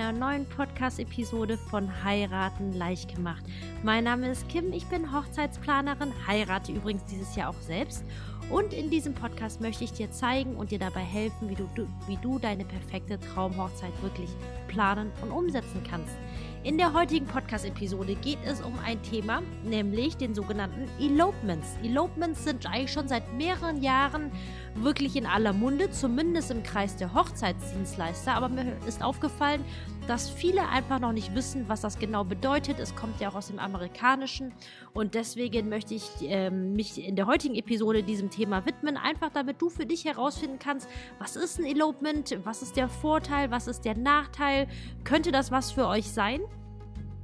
einer 0.00 0.12
neuen 0.12 0.46
Podcast-Episode 0.46 1.56
von 1.56 2.04
Heiraten 2.04 2.74
leicht 2.74 3.14
gemacht. 3.14 3.42
Mein 3.82 4.04
Name 4.04 4.28
ist 4.28 4.46
Kim, 4.46 4.74
ich 4.74 4.84
bin 4.88 5.10
Hochzeitsplanerin, 5.10 6.12
heirate 6.26 6.72
übrigens 6.72 7.06
dieses 7.06 7.34
Jahr 7.34 7.48
auch 7.48 7.60
selbst. 7.62 8.04
Und 8.50 8.74
in 8.74 8.90
diesem 8.90 9.14
Podcast 9.14 9.62
möchte 9.62 9.84
ich 9.84 9.92
dir 9.92 10.12
zeigen 10.12 10.54
und 10.54 10.70
dir 10.70 10.78
dabei 10.78 11.00
helfen, 11.00 11.48
wie 11.48 11.54
du, 11.54 11.66
wie 12.06 12.18
du 12.18 12.38
deine 12.38 12.66
perfekte 12.66 13.18
Traumhochzeit 13.18 13.90
wirklich 14.02 14.28
planen 14.68 15.10
und 15.22 15.30
umsetzen 15.30 15.82
kannst. 15.88 16.14
In 16.62 16.76
der 16.76 16.92
heutigen 16.92 17.26
Podcast-Episode 17.26 18.16
geht 18.16 18.38
es 18.44 18.60
um 18.60 18.78
ein 18.84 19.02
Thema, 19.02 19.40
nämlich 19.64 20.16
den 20.18 20.34
sogenannten 20.34 20.88
Elopements. 21.00 21.76
Elopements 21.82 22.44
sind 22.44 22.66
eigentlich 22.66 22.92
schon 22.92 23.08
seit 23.08 23.32
mehreren 23.32 23.82
Jahren 23.82 24.30
wirklich 24.82 25.16
in 25.16 25.26
aller 25.26 25.52
Munde, 25.52 25.90
zumindest 25.90 26.50
im 26.50 26.62
Kreis 26.62 26.96
der 26.96 27.14
Hochzeitsdienstleister. 27.14 28.34
Aber 28.34 28.48
mir 28.48 28.76
ist 28.86 29.02
aufgefallen, 29.02 29.64
dass 30.06 30.30
viele 30.30 30.68
einfach 30.68 31.00
noch 31.00 31.12
nicht 31.12 31.34
wissen, 31.34 31.68
was 31.68 31.80
das 31.80 31.98
genau 31.98 32.24
bedeutet. 32.24 32.78
Es 32.78 32.94
kommt 32.94 33.20
ja 33.20 33.28
auch 33.30 33.34
aus 33.34 33.48
dem 33.48 33.58
Amerikanischen 33.58 34.52
und 34.92 35.14
deswegen 35.14 35.68
möchte 35.68 35.94
ich 35.94 36.08
äh, 36.22 36.50
mich 36.50 37.04
in 37.04 37.16
der 37.16 37.26
heutigen 37.26 37.54
Episode 37.54 38.02
diesem 38.02 38.30
Thema 38.30 38.64
widmen, 38.66 38.96
einfach 38.96 39.30
damit 39.30 39.60
du 39.60 39.68
für 39.68 39.86
dich 39.86 40.04
herausfinden 40.04 40.58
kannst, 40.58 40.88
was 41.18 41.36
ist 41.36 41.58
ein 41.58 41.66
Elopement, 41.66 42.38
was 42.44 42.62
ist 42.62 42.76
der 42.76 42.88
Vorteil, 42.88 43.50
was 43.50 43.66
ist 43.66 43.84
der 43.84 43.96
Nachteil, 43.96 44.68
könnte 45.04 45.32
das 45.32 45.50
was 45.50 45.72
für 45.72 45.86
euch 45.86 46.10
sein? 46.10 46.40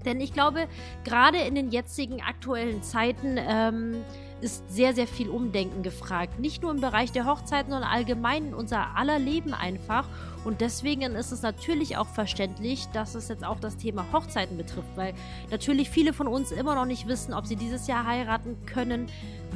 Denn 0.05 0.21
ich 0.21 0.33
glaube, 0.33 0.67
gerade 1.05 1.39
in 1.39 1.55
den 1.55 1.71
jetzigen 1.71 2.21
aktuellen 2.23 2.83
Zeiten 2.83 3.37
ähm, 3.39 4.05
ist 4.43 4.69
sehr, 4.73 4.95
sehr 4.95 5.07
viel 5.07 5.31
Umdenken 5.31 5.83
gefragt. 5.83 6.39
Nicht 6.39 6.63
nur 6.63 6.73
im 6.73 6.81
Bereich 6.81 7.13
der 7.13 7.27
Hochzeiten, 7.27 7.71
sondern 7.71 7.91
allgemein 7.91 8.49
in 8.49 8.55
unser 8.55 8.97
aller 8.97 9.19
Leben 9.19 9.55
einfach. 9.55 10.09
Und 10.45 10.61
deswegen 10.61 11.03
ist 11.15 11.33
es 11.33 11.43
natürlich 11.43 11.97
auch 11.97 12.09
verständlich, 12.09 12.87
dass 12.93 13.15
es 13.15 13.29
jetzt 13.29 13.45
auch 13.45 13.61
das 13.61 13.77
Thema 13.77 14.07
Hochzeiten 14.13 14.57
betrifft, 14.57 14.97
weil 14.97 15.15
natürlich 15.51 15.91
viele 15.91 16.13
von 16.13 16.27
uns 16.27 16.51
immer 16.51 16.75
noch 16.75 16.87
nicht 16.87 17.07
wissen, 17.07 17.33
ob 17.33 17.47
sie 17.47 17.57
dieses 17.57 17.87
Jahr 17.87 18.07
heiraten 18.07 18.57
können, 18.67 19.09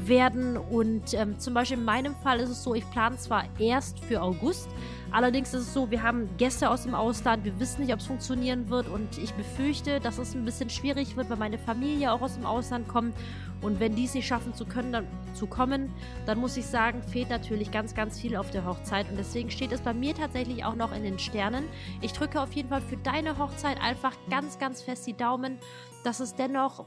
werden. 0.04 0.56
Und 0.56 1.14
ähm, 1.14 1.38
zum 1.38 1.54
Beispiel 1.54 1.78
in 1.78 1.84
meinem 1.84 2.14
Fall 2.16 2.40
ist 2.40 2.50
es 2.50 2.62
so, 2.62 2.74
ich 2.74 2.88
plane 2.90 3.16
zwar 3.16 3.44
erst 3.58 4.00
für 4.00 4.22
August, 4.22 4.68
allerdings 5.10 5.54
ist 5.54 5.62
es 5.62 5.74
so, 5.74 5.90
wir 5.90 6.02
haben 6.02 6.28
Gäste 6.36 6.70
aus 6.70 6.82
dem 6.82 6.94
Ausland, 6.94 7.44
wir 7.44 7.58
wissen 7.58 7.82
nicht, 7.82 7.92
ob 7.92 8.00
es 8.00 8.06
funktionieren 8.06 8.68
wird 8.68 8.88
und 8.88 9.18
ich 9.18 9.32
befürchte, 9.34 10.00
dass 10.00 10.18
es 10.18 10.34
ein 10.34 10.44
bisschen 10.44 10.70
schwierig 10.70 11.16
wird, 11.16 11.30
weil 11.30 11.38
meine 11.38 11.58
Familie 11.58 12.12
auch 12.12 12.20
aus 12.20 12.34
dem 12.34 12.46
Ausland 12.46 12.88
kommt. 12.88 13.14
Und 13.62 13.80
wenn 13.80 13.96
die 13.96 14.04
es 14.04 14.12
nicht 14.12 14.26
schaffen 14.26 14.54
zu 14.54 14.66
können, 14.66 14.92
dann, 14.92 15.06
zu 15.32 15.46
kommen, 15.46 15.90
dann 16.26 16.38
muss 16.38 16.58
ich 16.58 16.66
sagen, 16.66 17.02
fehlt 17.02 17.30
natürlich 17.30 17.70
ganz, 17.70 17.94
ganz 17.94 18.20
viel 18.20 18.36
auf 18.36 18.50
der 18.50 18.66
Hochzeit. 18.66 19.08
Und 19.08 19.16
deswegen 19.18 19.50
steht 19.50 19.72
es 19.72 19.80
bei 19.80 19.94
mir 19.94 20.14
tatsächlich 20.14 20.64
auch 20.64 20.75
noch 20.76 20.92
in 20.92 21.02
den 21.02 21.18
Sternen. 21.18 21.68
Ich 22.00 22.12
drücke 22.12 22.40
auf 22.40 22.52
jeden 22.52 22.68
Fall 22.68 22.82
für 22.82 22.96
deine 22.96 23.38
Hochzeit 23.38 23.80
einfach 23.80 24.16
ganz, 24.30 24.58
ganz 24.58 24.82
fest 24.82 25.06
die 25.06 25.16
Daumen, 25.16 25.58
dass 26.04 26.20
es 26.20 26.34
dennoch 26.34 26.86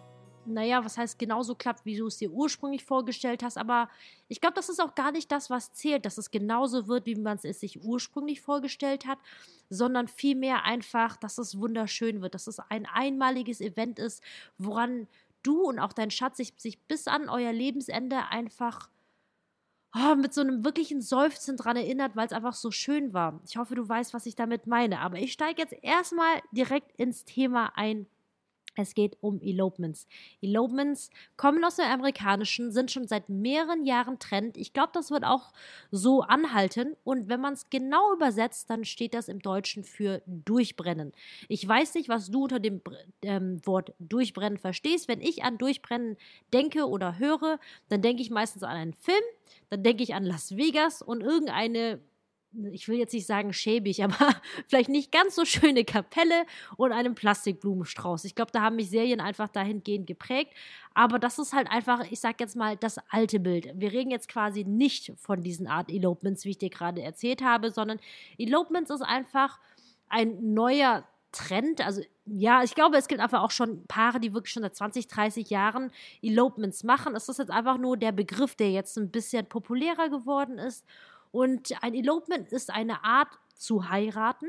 naja, 0.49 0.83
was 0.83 0.97
heißt 0.97 1.19
genauso 1.19 1.55
klappt, 1.55 1.85
wie 1.85 1.97
du 1.97 2.07
es 2.07 2.17
dir 2.17 2.31
ursprünglich 2.31 2.83
vorgestellt 2.83 3.43
hast. 3.43 3.57
Aber 3.57 3.89
ich 4.27 4.41
glaube, 4.41 4.55
das 4.55 4.69
ist 4.69 4.81
auch 4.81 4.95
gar 4.95 5.11
nicht 5.11 5.31
das, 5.31 5.49
was 5.49 5.73
zählt, 5.73 6.05
dass 6.05 6.17
es 6.17 6.31
genauso 6.31 6.87
wird, 6.87 7.05
wie 7.05 7.15
man 7.15 7.39
es 7.41 7.59
sich 7.59 7.83
ursprünglich 7.83 8.41
vorgestellt 8.41 9.05
hat, 9.05 9.19
sondern 9.69 10.07
vielmehr 10.07 10.63
einfach, 10.63 11.17
dass 11.17 11.37
es 11.37 11.59
wunderschön 11.59 12.21
wird, 12.21 12.33
dass 12.33 12.47
es 12.47 12.59
ein 12.59 12.85
einmaliges 12.87 13.61
Event 13.61 13.99
ist, 13.99 14.23
woran 14.57 15.07
du 15.43 15.61
und 15.63 15.79
auch 15.79 15.93
dein 15.93 16.11
Schatz 16.11 16.37
sich, 16.37 16.53
sich 16.57 16.79
bis 16.81 17.07
an 17.07 17.29
euer 17.29 17.53
Lebensende 17.53 18.27
einfach 18.29 18.89
oh, 19.95 20.15
mit 20.15 20.33
so 20.33 20.41
einem 20.41 20.63
wirklichen 20.63 21.01
Seufzen 21.01 21.57
dran 21.57 21.77
erinnert, 21.77 22.15
weil 22.15 22.27
es 22.27 22.33
einfach 22.33 22.53
so 22.53 22.71
schön 22.71 23.13
war. 23.13 23.41
Ich 23.47 23.57
hoffe, 23.57 23.75
du 23.75 23.87
weißt, 23.87 24.13
was 24.13 24.25
ich 24.25 24.35
damit 24.35 24.67
meine. 24.67 24.99
Aber 24.99 25.17
ich 25.17 25.33
steige 25.33 25.61
jetzt 25.61 25.75
erstmal 25.81 26.41
direkt 26.51 26.91
ins 26.99 27.25
Thema 27.25 27.71
ein, 27.75 28.07
es 28.75 28.93
geht 28.93 29.17
um 29.21 29.41
Elopements. 29.41 30.07
Elopements 30.41 31.09
kommen 31.37 31.63
aus 31.63 31.77
dem 31.77 31.85
Amerikanischen, 31.85 32.71
sind 32.71 32.91
schon 32.91 33.07
seit 33.07 33.29
mehreren 33.29 33.85
Jahren 33.85 34.19
Trend. 34.19 34.57
Ich 34.57 34.73
glaube, 34.73 34.91
das 34.93 35.11
wird 35.11 35.23
auch 35.23 35.51
so 35.91 36.21
anhalten. 36.21 36.95
Und 37.03 37.29
wenn 37.29 37.41
man 37.41 37.53
es 37.53 37.69
genau 37.69 38.13
übersetzt, 38.13 38.69
dann 38.69 38.85
steht 38.85 39.13
das 39.13 39.27
im 39.27 39.39
Deutschen 39.39 39.83
für 39.83 40.21
Durchbrennen. 40.25 41.11
Ich 41.47 41.67
weiß 41.67 41.95
nicht, 41.95 42.09
was 42.09 42.29
du 42.29 42.43
unter 42.43 42.59
dem 42.59 42.81
ähm, 43.21 43.59
Wort 43.65 43.93
Durchbrennen 43.99 44.57
verstehst. 44.57 45.07
Wenn 45.07 45.21
ich 45.21 45.43
an 45.43 45.57
Durchbrennen 45.57 46.17
denke 46.53 46.87
oder 46.87 47.19
höre, 47.19 47.59
dann 47.89 48.01
denke 48.01 48.21
ich 48.21 48.29
meistens 48.29 48.63
an 48.63 48.75
einen 48.75 48.93
Film, 48.93 49.23
dann 49.69 49.83
denke 49.83 50.03
ich 50.03 50.13
an 50.13 50.23
Las 50.23 50.55
Vegas 50.55 51.01
und 51.01 51.21
irgendeine 51.21 51.99
ich 52.71 52.87
will 52.87 52.97
jetzt 52.97 53.13
nicht 53.13 53.27
sagen 53.27 53.53
schäbig, 53.53 54.03
aber 54.03 54.35
vielleicht 54.67 54.89
nicht 54.89 55.11
ganz 55.11 55.35
so 55.35 55.45
schöne 55.45 55.85
Kapelle 55.85 56.45
und 56.77 56.91
einem 56.91 57.15
Plastikblumenstrauß. 57.15 58.25
Ich 58.25 58.35
glaube, 58.35 58.51
da 58.51 58.61
haben 58.61 58.75
mich 58.75 58.89
Serien 58.89 59.21
einfach 59.21 59.49
dahingehend 59.49 60.07
geprägt. 60.07 60.53
Aber 60.93 61.19
das 61.19 61.39
ist 61.39 61.53
halt 61.53 61.69
einfach, 61.71 62.09
ich 62.11 62.19
sag 62.19 62.39
jetzt 62.39 62.55
mal, 62.55 62.75
das 62.75 62.97
alte 63.09 63.39
Bild. 63.39 63.69
Wir 63.75 63.91
reden 63.91 64.11
jetzt 64.11 64.27
quasi 64.27 64.63
nicht 64.63 65.13
von 65.17 65.41
diesen 65.41 65.67
Art 65.67 65.91
Elopements, 65.91 66.45
wie 66.45 66.51
ich 66.51 66.57
dir 66.57 66.69
gerade 66.69 67.01
erzählt 67.01 67.41
habe, 67.41 67.71
sondern 67.71 67.99
Elopements 68.37 68.89
ist 68.89 69.01
einfach 69.01 69.59
ein 70.09 70.53
neuer 70.53 71.05
Trend. 71.31 71.85
Also 71.85 72.01
ja, 72.25 72.63
ich 72.63 72.75
glaube, 72.75 72.97
es 72.97 73.07
gibt 73.07 73.21
einfach 73.21 73.43
auch 73.43 73.51
schon 73.51 73.85
Paare, 73.85 74.19
die 74.19 74.33
wirklich 74.33 74.51
schon 74.51 74.63
seit 74.63 74.75
20, 74.75 75.07
30 75.07 75.49
Jahren 75.49 75.91
Elopements 76.21 76.83
machen. 76.83 77.15
Es 77.15 77.29
ist 77.29 77.37
jetzt 77.37 77.51
einfach 77.51 77.77
nur 77.77 77.97
der 77.97 78.11
Begriff, 78.11 78.55
der 78.55 78.71
jetzt 78.71 78.97
ein 78.97 79.11
bisschen 79.11 79.45
populärer 79.45 80.09
geworden 80.09 80.57
ist. 80.57 80.85
Und 81.31 81.83
ein 81.83 81.93
Elopement 81.93 82.51
ist 82.51 82.71
eine 82.71 83.03
Art 83.03 83.29
zu 83.55 83.89
heiraten, 83.89 84.47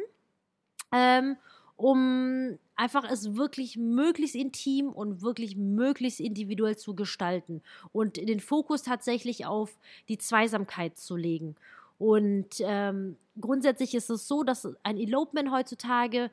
ähm, 0.92 1.36
um 1.76 2.58
einfach 2.76 3.04
es 3.10 3.36
wirklich 3.36 3.76
möglichst 3.76 4.34
intim 4.34 4.90
und 4.90 5.22
wirklich 5.22 5.56
möglichst 5.56 6.20
individuell 6.20 6.76
zu 6.76 6.94
gestalten 6.94 7.62
und 7.92 8.16
den 8.16 8.40
Fokus 8.40 8.82
tatsächlich 8.82 9.46
auf 9.46 9.78
die 10.08 10.18
Zweisamkeit 10.18 10.96
zu 10.96 11.16
legen. 11.16 11.56
Und 11.98 12.56
ähm, 12.60 13.16
grundsätzlich 13.38 13.94
ist 13.94 14.08
es 14.08 14.26
so, 14.26 14.42
dass 14.42 14.66
ein 14.82 14.96
Elopement 14.96 15.50
heutzutage 15.50 16.30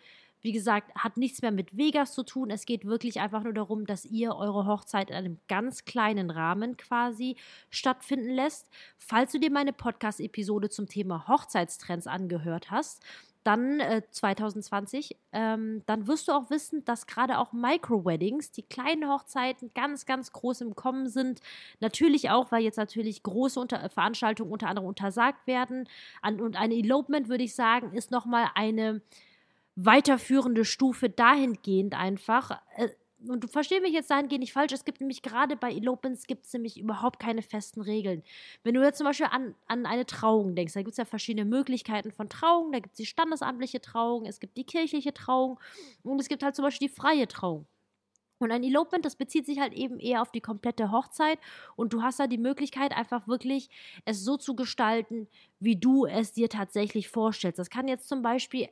wie 0.48 0.54
gesagt, 0.54 0.96
hat 0.96 1.18
nichts 1.18 1.42
mehr 1.42 1.52
mit 1.52 1.76
Vegas 1.76 2.14
zu 2.14 2.24
tun. 2.24 2.50
Es 2.50 2.66
geht 2.66 2.86
wirklich 2.86 3.20
einfach 3.20 3.44
nur 3.44 3.52
darum, 3.52 3.86
dass 3.86 4.06
ihr 4.06 4.34
eure 4.34 4.66
Hochzeit 4.66 5.10
in 5.10 5.16
einem 5.18 5.40
ganz 5.50 5.84
kleinen 5.84 6.30
Rahmen 6.30 6.78
quasi 6.78 7.36
stattfinden 7.70 8.30
lässt. 8.30 8.70
Falls 8.98 9.34
du 9.34 9.42
dir 9.42 9.52
meine 9.52 9.74
Podcast-Episode 9.74 10.70
zum 10.70 10.88
Thema 10.88 11.28
Hochzeitstrends 11.28 12.08
angehört 12.08 12.72
hast, 12.72 13.04
dann 13.44 13.82
äh, 13.82 14.04
2020, 14.10 15.18
ähm, 15.34 15.84
dann 15.86 16.08
wirst 16.08 16.30
du 16.30 16.32
auch 16.32 16.50
wissen, 16.50 16.86
dass 16.86 17.08
gerade 17.08 17.40
auch 17.40 17.52
Micro-Weddings, 17.52 18.54
die 18.54 18.64
kleinen 18.64 19.10
Hochzeiten, 19.10 19.72
ganz, 19.74 20.06
ganz 20.06 20.32
groß 20.32 20.62
im 20.62 20.76
Kommen 20.76 21.10
sind. 21.10 21.42
Natürlich 21.82 22.30
auch, 22.30 22.54
weil 22.54 22.64
jetzt 22.64 22.78
natürlich 22.78 23.22
große 23.22 23.60
unter 23.60 23.90
Veranstaltungen 23.90 24.50
unter 24.50 24.70
anderem 24.70 24.88
untersagt 24.88 25.46
werden. 25.46 25.90
An, 26.22 26.40
und 26.40 26.56
eine 26.56 26.76
Elopement, 26.76 27.28
würde 27.28 27.44
ich 27.44 27.54
sagen, 27.54 27.92
ist 27.92 28.12
nochmal 28.12 28.50
eine 28.56 29.02
weiterführende 29.78 30.66
Stufe 30.66 31.10
dahingehend 31.10 31.94
einfach. 31.94 32.60
Äh, 32.76 32.90
und 33.28 33.44
du 33.44 33.48
verstehst 33.48 33.82
mich 33.82 33.94
jetzt 33.94 34.12
dahingehend 34.12 34.42
nicht 34.42 34.54
falsch. 34.54 34.74
Es 34.74 34.86
gibt 34.86 35.00
nämlich 35.00 35.22
gerade 35.22 35.56
bei 35.56 35.72
Elopements 35.72 36.28
gibt 36.28 36.46
es 36.46 36.54
nämlich 36.54 36.80
überhaupt 36.80 37.20
keine 37.20 37.42
festen 37.42 37.82
Regeln. 37.82 38.24
Wenn 38.64 38.74
du 38.74 38.84
jetzt 38.84 38.98
zum 38.98 39.06
Beispiel 39.06 39.28
an, 39.28 39.56
an 39.68 39.86
eine 39.86 40.06
Trauung 40.06 40.56
denkst, 40.56 40.74
da 40.74 40.82
gibt 40.82 40.92
es 40.92 40.98
ja 40.98 41.06
verschiedene 41.06 41.46
Möglichkeiten 41.46 42.12
von 42.12 42.28
Trauung. 42.28 42.72
Da 42.72 42.80
gibt 42.80 42.94
es 42.94 42.98
die 42.98 43.06
standesamtliche 43.06 43.80
Trauung, 43.80 44.26
es 44.26 44.40
gibt 44.40 44.58
die 44.58 44.66
kirchliche 44.66 45.14
Trauung 45.14 45.60
und 46.04 46.20
es 46.20 46.28
gibt 46.28 46.44
halt 46.44 46.56
zum 46.56 46.64
Beispiel 46.64 46.88
die 46.88 46.94
freie 46.94 47.28
Trauung. 47.28 47.68
Und 48.40 48.52
ein 48.52 48.64
Elopement, 48.64 49.04
das 49.04 49.16
bezieht 49.16 49.48
sich 49.48 49.60
halt 49.60 49.74
eben 49.74 50.00
eher 50.00 50.22
auf 50.22 50.32
die 50.32 50.42
komplette 50.42 50.92
Hochzeit 50.92 51.40
und 51.76 51.94
du 51.94 52.04
hast 52.04 52.20
da 52.20 52.28
die 52.28 52.38
Möglichkeit, 52.38 52.96
einfach 52.96 53.28
wirklich 53.28 53.70
es 54.06 54.24
so 54.24 54.38
zu 54.38 54.56
gestalten, 54.56 55.28
wie 55.60 55.76
du 55.76 56.06
es 56.06 56.34
dir 56.34 56.50
tatsächlich 56.50 57.10
vorstellst. 57.10 57.58
Das 57.58 57.72
kann 57.72 57.88
jetzt 57.88 58.08
zum 58.08 58.22
Beispiel 58.22 58.70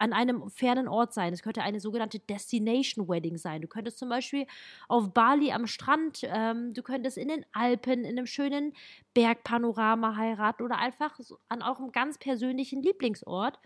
an 0.00 0.14
einem 0.14 0.48
fernen 0.48 0.88
Ort 0.88 1.12
sein. 1.12 1.32
Es 1.32 1.42
könnte 1.42 1.62
eine 1.62 1.78
sogenannte 1.78 2.18
Destination 2.18 3.06
Wedding 3.06 3.36
sein. 3.36 3.60
Du 3.60 3.68
könntest 3.68 3.98
zum 3.98 4.08
Beispiel 4.08 4.46
auf 4.88 5.12
Bali 5.12 5.52
am 5.52 5.66
Strand, 5.66 6.20
ähm, 6.22 6.72
du 6.72 6.82
könntest 6.82 7.18
in 7.18 7.28
den 7.28 7.44
Alpen, 7.52 8.04
in 8.04 8.18
einem 8.18 8.26
schönen 8.26 8.72
Bergpanorama 9.12 10.16
heiraten 10.16 10.62
oder 10.62 10.78
einfach 10.78 11.20
an 11.50 11.62
eurem 11.62 11.92
ganz 11.92 12.16
persönlichen 12.16 12.82
Lieblingsort. 12.82 13.58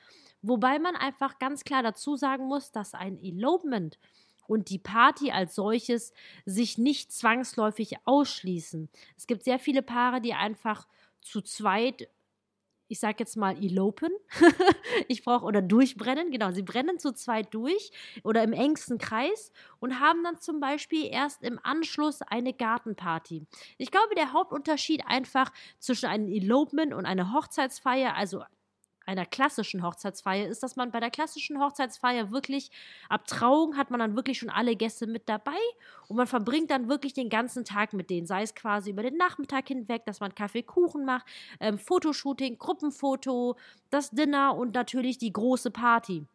Wobei 0.42 0.80
man 0.80 0.96
einfach 0.96 1.38
ganz 1.38 1.62
klar 1.62 1.84
dazu 1.84 2.16
sagen 2.16 2.46
muss, 2.46 2.72
dass 2.72 2.94
ein 2.94 3.16
Elopement 3.22 3.98
und 4.48 4.70
die 4.70 4.78
Party 4.80 5.30
als 5.30 5.54
solches 5.54 6.12
sich 6.44 6.78
nicht 6.78 7.12
zwangsläufig 7.12 7.94
ausschließen. 8.06 8.90
Es 9.16 9.28
gibt 9.28 9.44
sehr 9.44 9.60
viele 9.60 9.82
Paare, 9.82 10.20
die 10.20 10.34
einfach 10.34 10.88
zu 11.20 11.40
zweit 11.40 12.08
ich 12.94 13.00
sag 13.00 13.18
jetzt 13.18 13.36
mal, 13.36 13.60
elopen. 13.60 14.12
ich 15.08 15.24
brauche, 15.24 15.44
oder 15.44 15.60
durchbrennen, 15.60 16.30
genau. 16.30 16.52
Sie 16.52 16.62
brennen 16.62 17.00
zu 17.00 17.12
zweit 17.12 17.52
durch 17.52 17.90
oder 18.22 18.44
im 18.44 18.52
engsten 18.52 18.98
Kreis 18.98 19.50
und 19.80 19.98
haben 19.98 20.22
dann 20.22 20.38
zum 20.38 20.60
Beispiel 20.60 21.06
erst 21.06 21.42
im 21.42 21.58
Anschluss 21.64 22.22
eine 22.22 22.52
Gartenparty. 22.52 23.48
Ich 23.78 23.90
glaube, 23.90 24.14
der 24.14 24.32
Hauptunterschied 24.32 25.08
einfach 25.08 25.50
zwischen 25.80 26.06
einem 26.06 26.28
Elopement 26.28 26.94
und 26.94 27.04
einer 27.04 27.32
Hochzeitsfeier, 27.32 28.14
also 28.14 28.44
einer 29.06 29.26
klassischen 29.26 29.82
Hochzeitsfeier 29.82 30.48
ist, 30.48 30.62
dass 30.62 30.76
man 30.76 30.90
bei 30.90 31.00
der 31.00 31.10
klassischen 31.10 31.60
Hochzeitsfeier 31.60 32.30
wirklich, 32.30 32.70
ab 33.08 33.26
Trauung 33.26 33.76
hat 33.76 33.90
man 33.90 34.00
dann 34.00 34.16
wirklich 34.16 34.38
schon 34.38 34.50
alle 34.50 34.76
Gäste 34.76 35.06
mit 35.06 35.28
dabei 35.28 35.52
und 36.08 36.16
man 36.16 36.26
verbringt 36.26 36.70
dann 36.70 36.88
wirklich 36.88 37.14
den 37.14 37.28
ganzen 37.28 37.64
Tag 37.64 37.92
mit 37.92 38.10
denen, 38.10 38.26
sei 38.26 38.42
es 38.42 38.54
quasi 38.54 38.90
über 38.90 39.02
den 39.02 39.16
Nachmittag 39.16 39.68
hinweg, 39.68 40.04
dass 40.06 40.20
man 40.20 40.34
Kaffee, 40.34 40.62
Kuchen 40.62 41.04
macht, 41.04 41.26
ähm, 41.60 41.78
Fotoshooting, 41.78 42.58
Gruppenfoto, 42.58 43.56
das 43.90 44.10
Dinner 44.10 44.54
und 44.56 44.74
natürlich 44.74 45.18
die 45.18 45.32
große 45.32 45.70
Party. 45.70 46.26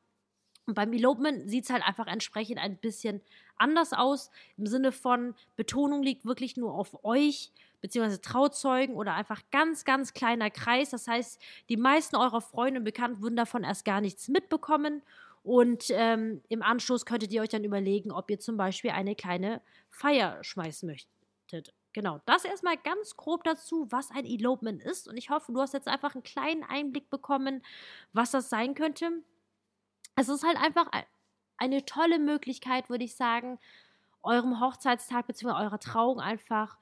Und 0.70 0.76
beim 0.76 0.94
Elopement 0.94 1.50
sieht 1.50 1.64
es 1.64 1.72
halt 1.72 1.84
einfach 1.84 2.06
entsprechend 2.06 2.60
ein 2.60 2.78
bisschen 2.78 3.22
anders 3.58 3.92
aus, 3.92 4.30
im 4.56 4.68
Sinne 4.68 4.92
von 4.92 5.34
Betonung 5.56 6.04
liegt 6.04 6.26
wirklich 6.26 6.58
nur 6.58 6.76
auf 6.76 7.04
euch, 7.04 7.52
beziehungsweise 7.82 8.22
Trauzeugen 8.22 8.96
oder 8.96 9.16
einfach 9.16 9.42
ganz, 9.52 9.84
ganz 9.84 10.14
kleiner 10.14 10.52
Kreis. 10.52 10.92
Das 10.92 11.08
heißt, 11.08 11.42
die 11.70 11.76
meisten 11.76 12.16
eurer 12.18 12.40
Freunde 12.40 12.82
und 12.82 12.84
Bekannten 12.84 13.24
würden 13.24 13.36
davon 13.36 13.64
erst 13.64 13.84
gar 13.84 14.00
nichts 14.00 14.28
mitbekommen. 14.28 15.02
Und 15.42 15.86
ähm, 15.90 16.44
im 16.50 16.62
Anschluss 16.62 17.04
könntet 17.04 17.32
ihr 17.32 17.42
euch 17.42 17.50
dann 17.50 17.64
überlegen, 17.64 18.12
ob 18.12 18.30
ihr 18.30 18.40
zum 18.40 18.56
Beispiel 18.56 18.92
eine 18.92 19.16
kleine 19.16 19.62
Feier 19.90 20.38
schmeißen 20.44 20.88
möchtet. 20.88 21.74
Genau, 21.94 22.22
das 22.28 22.46
erstmal 22.46 22.78
ganz 22.78 23.18
grob 23.18 23.44
dazu, 23.44 23.88
was 23.90 24.12
ein 24.12 24.28
Elopement 24.28 24.84
ist. 24.84 25.08
Und 25.08 25.18
ich 25.18 25.32
hoffe, 25.32 25.52
du 25.52 25.60
hast 25.62 25.74
jetzt 25.74 25.88
einfach 25.88 26.14
einen 26.14 26.22
kleinen 26.22 26.64
Einblick 26.64 27.10
bekommen, 27.10 27.64
was 28.14 28.30
das 28.30 28.52
sein 28.52 28.76
könnte. 28.76 29.24
Es 30.20 30.28
ist 30.28 30.44
halt 30.44 30.58
einfach 30.58 30.92
eine 31.56 31.86
tolle 31.86 32.20
Möglichkeit, 32.20 32.90
würde 32.90 33.06
ich 33.06 33.16
sagen, 33.16 33.58
eurem 34.22 34.60
Hochzeitstag 34.60 35.28
bzw. 35.28 35.54
eurer 35.54 35.80
Trauung 35.80 36.20
einfach 36.20 36.78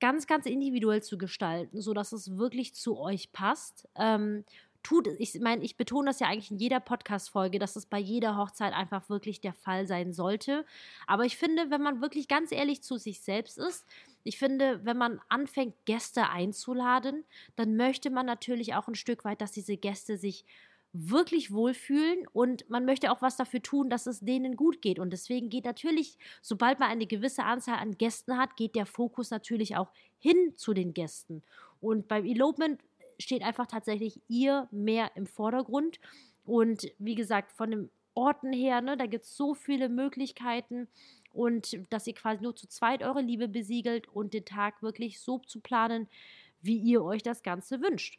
ganz, 0.00 0.26
ganz 0.26 0.46
individuell 0.46 1.02
zu 1.02 1.18
gestalten, 1.18 1.82
sodass 1.82 2.12
es 2.12 2.38
wirklich 2.38 2.74
zu 2.74 2.98
euch 2.98 3.30
passt. 3.30 3.86
Ähm, 3.94 4.42
tut, 4.82 5.06
ich 5.18 5.38
meine, 5.40 5.62
ich 5.64 5.76
betone 5.76 6.06
das 6.06 6.20
ja 6.20 6.28
eigentlich 6.28 6.50
in 6.50 6.56
jeder 6.56 6.80
Podcast-Folge, 6.80 7.58
dass 7.58 7.76
es 7.76 7.84
bei 7.84 7.98
jeder 7.98 8.38
Hochzeit 8.38 8.72
einfach 8.72 9.10
wirklich 9.10 9.42
der 9.42 9.52
Fall 9.52 9.86
sein 9.86 10.14
sollte. 10.14 10.64
Aber 11.06 11.26
ich 11.26 11.36
finde, 11.36 11.70
wenn 11.70 11.82
man 11.82 12.00
wirklich 12.00 12.26
ganz 12.26 12.52
ehrlich 12.52 12.82
zu 12.82 12.96
sich 12.96 13.20
selbst 13.20 13.58
ist, 13.58 13.84
ich 14.24 14.38
finde, 14.38 14.82
wenn 14.86 14.96
man 14.96 15.20
anfängt, 15.28 15.74
Gäste 15.84 16.30
einzuladen, 16.30 17.24
dann 17.56 17.76
möchte 17.76 18.08
man 18.08 18.24
natürlich 18.24 18.76
auch 18.76 18.88
ein 18.88 18.94
Stück 18.94 19.26
weit, 19.26 19.42
dass 19.42 19.52
diese 19.52 19.76
Gäste 19.76 20.16
sich 20.16 20.46
wirklich 20.92 21.52
wohlfühlen 21.52 22.26
und 22.32 22.68
man 22.70 22.84
möchte 22.84 23.12
auch 23.12 23.22
was 23.22 23.36
dafür 23.36 23.62
tun, 23.62 23.90
dass 23.90 24.06
es 24.06 24.20
denen 24.20 24.56
gut 24.56 24.80
geht. 24.80 24.98
Und 24.98 25.12
deswegen 25.12 25.50
geht 25.50 25.64
natürlich, 25.64 26.18
sobald 26.40 26.78
man 26.78 26.90
eine 26.90 27.06
gewisse 27.06 27.44
Anzahl 27.44 27.78
an 27.78 27.98
Gästen 27.98 28.38
hat, 28.38 28.56
geht 28.56 28.74
der 28.74 28.86
Fokus 28.86 29.30
natürlich 29.30 29.76
auch 29.76 29.92
hin 30.18 30.54
zu 30.56 30.74
den 30.74 30.94
Gästen. 30.94 31.42
Und 31.80 32.08
beim 32.08 32.24
Elopement 32.24 32.80
steht 33.18 33.42
einfach 33.42 33.66
tatsächlich 33.66 34.20
ihr 34.28 34.68
mehr 34.70 35.10
im 35.14 35.26
Vordergrund. 35.26 36.00
Und 36.44 36.90
wie 36.98 37.14
gesagt, 37.14 37.52
von 37.52 37.70
den 37.70 37.90
Orten 38.14 38.52
her, 38.52 38.80
ne, 38.80 38.96
da 38.96 39.06
gibt 39.06 39.24
es 39.24 39.36
so 39.36 39.54
viele 39.54 39.88
Möglichkeiten 39.88 40.88
und 41.32 41.78
dass 41.90 42.06
ihr 42.06 42.14
quasi 42.14 42.42
nur 42.42 42.56
zu 42.56 42.66
zweit 42.66 43.02
eure 43.02 43.20
Liebe 43.20 43.46
besiegelt 43.46 44.08
und 44.08 44.34
den 44.34 44.44
Tag 44.44 44.82
wirklich 44.82 45.20
so 45.20 45.38
zu 45.38 45.60
planen, 45.60 46.08
wie 46.60 46.78
ihr 46.78 47.04
euch 47.04 47.22
das 47.22 47.42
Ganze 47.42 47.80
wünscht. 47.80 48.18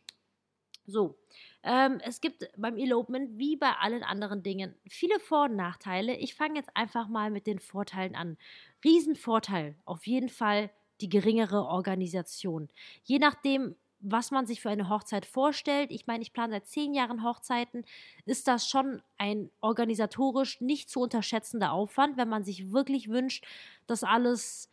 So, 0.90 1.18
ähm, 1.64 2.00
es 2.04 2.22
gibt 2.22 2.50
beim 2.58 2.78
Elopement 2.78 3.38
wie 3.38 3.56
bei 3.56 3.72
allen 3.74 4.04
anderen 4.04 4.44
Dingen 4.44 4.76
viele 4.88 5.20
Vor- 5.20 5.46
und 5.46 5.56
Nachteile. 5.56 6.16
Ich 6.18 6.36
fange 6.36 6.56
jetzt 6.56 6.70
einfach 6.74 7.08
mal 7.08 7.32
mit 7.32 7.48
den 7.48 7.60
Vorteilen 7.60 8.16
an. 8.16 8.38
Riesenvorteil, 8.84 9.76
auf 9.86 10.08
jeden 10.08 10.30
Fall 10.30 10.72
die 11.02 11.10
geringere 11.10 11.66
Organisation. 11.66 12.70
Je 13.04 13.20
nachdem, 13.20 13.76
was 14.02 14.32
man 14.32 14.46
sich 14.46 14.62
für 14.62 14.70
eine 14.70 14.90
Hochzeit 14.90 15.26
vorstellt. 15.26 15.92
Ich 15.92 16.08
meine, 16.08 16.22
ich 16.22 16.34
plane 16.34 16.54
seit 16.54 16.68
zehn 16.68 16.94
Jahren 16.94 17.24
Hochzeiten. 17.24 17.86
Ist 18.26 18.48
das 18.48 18.70
schon 18.70 19.02
ein 19.18 19.50
organisatorisch 19.62 20.62
nicht 20.62 20.90
zu 20.90 21.02
unterschätzender 21.02 21.72
Aufwand, 21.72 22.18
wenn 22.18 22.30
man 22.30 22.44
sich 22.44 22.72
wirklich 22.72 23.10
wünscht, 23.10 23.46
dass 23.88 24.04
alles 24.04 24.72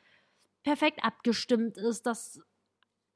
perfekt 0.63 1.03
abgestimmt 1.03 1.77
ist, 1.77 2.07
dass 2.07 2.41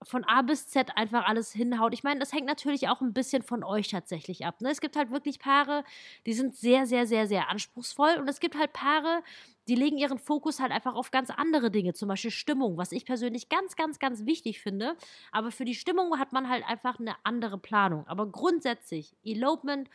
von 0.02 0.25
A 0.25 0.43
bis 0.43 0.69
Z 0.69 0.97
einfach 0.97 1.26
alles 1.26 1.52
hinhaut. 1.52 1.93
Ich 1.93 2.02
meine, 2.02 2.20
das 2.20 2.32
hängt 2.32 2.47
natürlich 2.47 2.88
auch 2.88 3.00
ein 3.00 3.12
bisschen 3.12 3.43
von 3.43 3.62
euch 3.62 3.88
tatsächlich 3.88 4.47
ab. 4.47 4.61
Ne? 4.61 4.70
Es 4.70 4.81
gibt 4.81 4.97
halt 4.97 5.11
wirklich 5.11 5.38
Paare, 5.38 5.85
die 6.26 6.32
sind 6.32 6.55
sehr, 6.55 6.87
sehr, 6.87 7.06
sehr, 7.06 7.26
sehr 7.26 7.50
anspruchsvoll 7.50 8.17
und 8.19 8.29
es 8.29 8.41
gibt 8.41 8.56
halt 8.56 8.73
Paare, 8.73 9.23
die 9.69 9.75
legen 9.75 9.99
ihren 9.99 10.19
Fokus 10.19 10.58
halt 10.58 10.73
einfach 10.73 10.94
auf 10.94 11.11
ganz 11.11 11.31
andere 11.31 11.70
Dinge, 11.70 11.93
zum 11.93 12.08
Beispiel 12.08 12.31
Stimmung, 12.31 12.76
was 12.76 12.93
ich 12.93 13.05
persönlich 13.05 13.49
ganz, 13.49 13.76
ganz, 13.76 13.99
ganz 13.99 14.25
wichtig 14.25 14.61
finde. 14.61 14.97
Aber 15.32 15.50
für 15.50 15.64
die 15.64 15.75
Stimmung 15.75 16.19
hat 16.19 16.32
man 16.32 16.49
halt 16.49 16.64
einfach 16.67 16.99
eine 16.99 17.14
andere 17.23 17.58
Planung. 17.58 18.06
Aber 18.08 18.26
grundsätzlich, 18.26 19.14
Elopement 19.23 19.88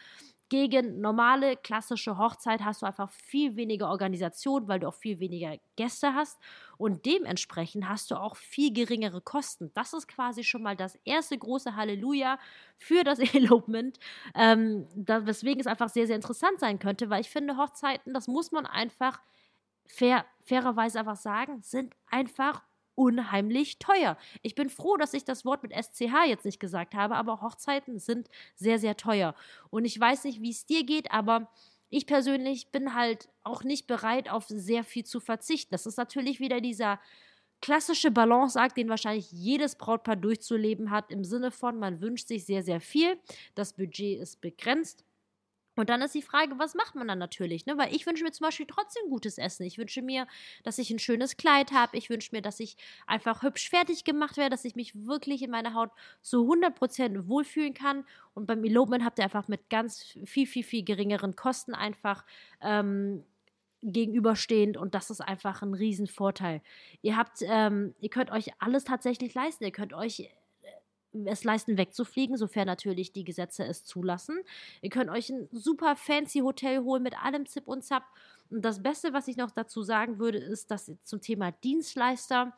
gegen 0.50 1.01
normale 1.01 1.57
klassische 1.57 2.18
Hochzeit 2.18 2.63
hast 2.63 2.81
du 2.81 2.86
einfach 2.86 3.09
viel 3.09 3.56
weniger 3.56 3.89
Organisation, 3.89 4.68
weil 4.68 4.80
du 4.80 4.88
auch 4.88 4.94
viel 4.94 5.19
weniger 5.19 5.57
Gäste 5.75 6.13
hast 6.13 6.39
und 6.77 7.06
dementsprechend 7.06 7.89
hast 7.89 8.12
du 8.12 8.15
auch 8.15 8.36
viel 8.36 8.71
geringere 8.71 9.21
Kosten. 9.21 9.71
Das 9.74 9.94
ist 9.94 10.07
quasi 10.07 10.44
schon 10.44 10.62
mal 10.62 10.75
das 10.75 10.95
erste 11.03 11.38
große 11.38 11.75
Halleluja 11.75 12.38
für 12.77 13.03
das 13.03 13.19
Elopement, 13.33 14.00
ähm, 14.36 14.88
da, 14.95 15.25
weswegen 15.25 15.59
es 15.59 15.68
einfach 15.68 15.89
sehr, 15.89 16.06
sehr 16.06 16.15
interessant 16.15 16.59
sein 16.59 16.80
könnte, 16.80 17.09
weil 17.09 17.21
ich 17.21 17.30
finde, 17.30 17.57
Hochzeiten, 17.57 18.13
das 18.13 18.27
muss 18.27 18.51
man 18.51 18.65
einfach 18.65 19.19
fair, 19.86 20.25
fairerweise 20.44 21.00
einfach 21.00 21.18
sagen, 21.18 21.62
sind 21.62 21.95
einfach 22.09 22.62
unheimlich 22.95 23.80
teuer. 23.80 24.18
Ich 24.42 24.56
bin 24.56 24.69
froh, 24.69 24.97
dass 24.97 25.13
ich 25.13 25.24
das 25.24 25.45
Wort 25.45 25.63
mit 25.63 25.74
SCH 25.74 26.25
jetzt 26.27 26.45
nicht 26.45 26.59
gesagt 26.59 26.95
habe, 26.95 27.15
aber 27.15 27.42
Hochzeiten 27.42 28.00
sind 28.00 28.30
sehr, 28.56 28.80
sehr 28.80 28.97
teuer. 28.97 29.36
Und 29.69 29.86
ich 29.86 30.00
weiß 30.00 30.24
nicht, 30.24 30.42
wie 30.42 30.51
es 30.51 30.65
dir 30.65 30.83
geht, 30.86 31.12
aber 31.12 31.50
ich 31.89 32.07
persönlich 32.07 32.71
bin 32.71 32.95
halt 32.95 33.30
auch 33.44 33.63
nicht 33.63 33.88
bereit, 33.88 34.30
auf 34.30 34.45
sehr 34.47 34.83
viel 34.83 35.06
zu 35.06 35.19
verzichten. 35.19 35.71
Das 35.71 35.86
ist 35.86 35.97
natürlich 35.97 36.39
wieder 36.39 36.59
dieser 36.59 37.00
klassische 37.62 38.12
Balanceakt, 38.12 38.77
den 38.77 38.89
wahrscheinlich 38.89 39.31
jedes 39.31 39.75
Brautpaar 39.75 40.15
durchzuleben 40.15 40.91
hat, 40.91 41.12
im 41.12 41.24
Sinne 41.24 41.51
von, 41.51 41.80
man 41.80 42.01
wünscht 42.01 42.27
sich 42.27 42.45
sehr, 42.45 42.63
sehr 42.63 42.81
viel, 42.81 43.18
das 43.56 43.74
Budget 43.74 44.19
ist 44.19 44.41
begrenzt 44.41 45.04
und 45.75 45.89
dann 45.89 46.01
ist 46.01 46.16
die 46.16 46.22
Frage, 46.22 46.57
was 46.57 46.74
macht 46.74 46.95
man 46.95 47.07
dann 47.07 47.19
natürlich? 47.19 47.66
Ne? 47.66 47.77
Weil 47.77 47.94
ich 47.94 48.06
wünsche 48.06 48.24
mir 48.24 48.31
zum 48.31 48.45
Beispiel 48.45 48.66
trotzdem 48.66 49.10
gutes 49.10 49.38
Essen. 49.38 49.63
Ich 49.63 49.77
wünsche 49.77 50.01
mir, 50.01 50.27
dass 50.63 50.77
ich 50.77 50.89
ein 50.89 51.00
schönes 51.00 51.38
Kleid 51.38 51.72
habe. 51.72 51.98
Ich 51.98 52.10
wünsche 52.10 52.34
mir, 52.34 52.41
dass 52.41 52.60
ich 52.60 52.77
einfach 53.08 53.44
hübsch 53.44 53.70
fertig 53.70 54.03
gemacht 54.05 54.38
werde, 54.38 54.51
dass 54.51 54.65
ich 54.65 54.75
mich 54.75 54.94
wirklich 55.05 55.44
in 55.44 55.51
meiner 55.51 55.74
Haut 55.74 55.91
zu 56.22 56.50
100% 56.50 57.27
wohlfühlen 57.27 57.74
kann. 57.74 58.05
Und 58.34 58.46
beim 58.46 58.63
Elopement 58.63 59.03
habt 59.03 59.20
ihr 59.20 59.25
einfach 59.25 59.48
mit 59.48 59.70
ganz 59.70 60.17
viel, 60.25 60.48
viel, 60.48 60.63
viel 60.63 60.84
geringeren 60.84 61.36
Kosten 61.36 61.74
einfach 61.74 62.25
ähm, 62.62 63.24
gegenüberstehend 63.82 64.77
und 64.77 64.96
das 64.96 65.10
ist 65.10 65.22
einfach 65.22 65.62
ein 65.62 65.74
Riesenvorteil. 65.74 66.62
Ihr 67.01 67.17
habt, 67.17 67.39
ähm, 67.41 67.94
ihr 68.00 68.10
könnt 68.10 68.32
euch 68.32 68.50
alles 68.60 68.84
tatsächlich 68.84 69.34
leisten. 69.34 69.63
Ihr 69.63 69.72
könnt 69.72 69.94
euch 69.94 70.29
es 71.25 71.43
leisten, 71.43 71.77
wegzufliegen, 71.77 72.38
sofern 72.38 72.67
natürlich 72.67 73.12
die 73.12 73.24
Gesetze 73.24 73.65
es 73.65 73.84
zulassen. 73.86 74.39
Ihr 74.81 74.89
könnt 74.89 75.10
euch 75.10 75.29
ein 75.29 75.48
super 75.51 75.95
fancy 75.95 76.39
Hotel 76.39 76.84
holen 76.84 77.03
mit 77.03 77.17
allem 77.24 77.45
Zip 77.45 77.67
und 77.67 77.84
Zap. 77.84 78.03
Und 78.50 78.63
das 78.63 78.84
Beste, 78.84 79.13
was 79.13 79.27
ich 79.27 79.38
noch 79.38 79.51
dazu 79.51 79.81
sagen 79.81 80.19
würde, 80.19 80.38
ist, 80.38 80.69
dass 80.72 80.91
zum 81.03 81.22
Thema 81.22 81.51
Dienstleister 81.51 82.53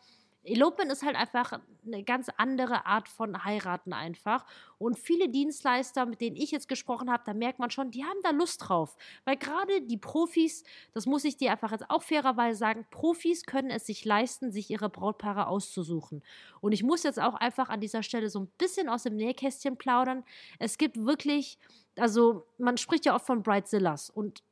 Elopement 0.47 0.91
ist 0.91 1.03
halt 1.03 1.15
einfach 1.15 1.59
eine 1.85 2.03
ganz 2.03 2.29
andere 2.37 2.85
Art 2.85 3.09
von 3.09 3.43
heiraten 3.43 3.93
einfach. 3.93 4.45
Und 4.77 4.97
viele 4.97 5.29
Dienstleister, 5.29 6.05
mit 6.05 6.21
denen 6.21 6.35
ich 6.35 6.51
jetzt 6.51 6.69
gesprochen 6.69 7.11
habe, 7.11 7.23
da 7.25 7.33
merkt 7.33 7.59
man 7.59 7.69
schon, 7.69 7.91
die 7.91 8.03
haben 8.03 8.19
da 8.23 8.31
Lust 8.31 8.67
drauf. 8.67 8.95
Weil 9.25 9.37
gerade 9.37 9.81
die 9.81 9.97
Profis, 9.97 10.63
das 10.93 11.05
muss 11.05 11.25
ich 11.25 11.37
dir 11.37 11.51
einfach 11.51 11.71
jetzt 11.71 11.89
auch 11.89 12.01
fairerweise 12.01 12.57
sagen, 12.57 12.85
Profis 12.91 13.43
können 13.43 13.69
es 13.69 13.85
sich 13.85 14.05
leisten, 14.05 14.51
sich 14.51 14.69
ihre 14.69 14.89
Brautpaare 14.89 15.47
auszusuchen. 15.47 16.23
Und 16.61 16.71
ich 16.71 16.83
muss 16.83 17.03
jetzt 17.03 17.19
auch 17.19 17.35
einfach 17.35 17.69
an 17.69 17.81
dieser 17.81 18.03
Stelle 18.03 18.29
so 18.29 18.39
ein 18.39 18.51
bisschen 18.57 18.89
aus 18.89 19.03
dem 19.03 19.15
Nähkästchen 19.15 19.77
plaudern. 19.77 20.23
Es 20.59 20.77
gibt 20.77 20.97
wirklich, 20.97 21.59
also 21.97 22.45
man 22.57 22.77
spricht 22.77 23.05
ja 23.05 23.15
oft 23.15 23.25
von 23.25 23.43
Bridezillas 23.43 24.09
und 24.09 24.43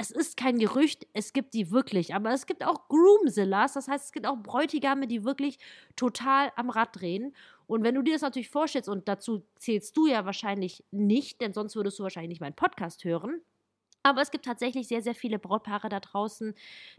es 0.00 0.10
ist 0.10 0.38
kein 0.38 0.58
Gerücht, 0.58 1.06
es 1.12 1.34
gibt 1.34 1.52
die 1.52 1.70
wirklich. 1.70 2.14
Aber 2.14 2.32
es 2.32 2.46
gibt 2.46 2.64
auch 2.64 2.88
Groomzillas, 2.88 3.74
das 3.74 3.86
heißt, 3.86 4.06
es 4.06 4.12
gibt 4.12 4.26
auch 4.26 4.38
Bräutigame, 4.38 5.06
die 5.06 5.24
wirklich 5.24 5.58
total 5.94 6.50
am 6.56 6.70
Rad 6.70 6.98
drehen. 6.98 7.36
Und 7.66 7.84
wenn 7.84 7.94
du 7.94 8.02
dir 8.02 8.14
das 8.14 8.22
natürlich 8.22 8.48
vorstellst, 8.48 8.88
und 8.88 9.08
dazu 9.08 9.42
zählst 9.56 9.94
du 9.98 10.06
ja 10.06 10.24
wahrscheinlich 10.24 10.82
nicht, 10.90 11.42
denn 11.42 11.52
sonst 11.52 11.76
würdest 11.76 11.98
du 11.98 12.02
wahrscheinlich 12.02 12.30
nicht 12.30 12.40
meinen 12.40 12.56
Podcast 12.56 13.04
hören. 13.04 13.42
Aber 14.02 14.22
es 14.22 14.30
gibt 14.30 14.46
tatsächlich 14.46 14.88
sehr, 14.88 15.02
sehr 15.02 15.14
viele 15.14 15.38
Brautpaare 15.38 15.90
da 15.90 16.00
draußen, 16.00 16.54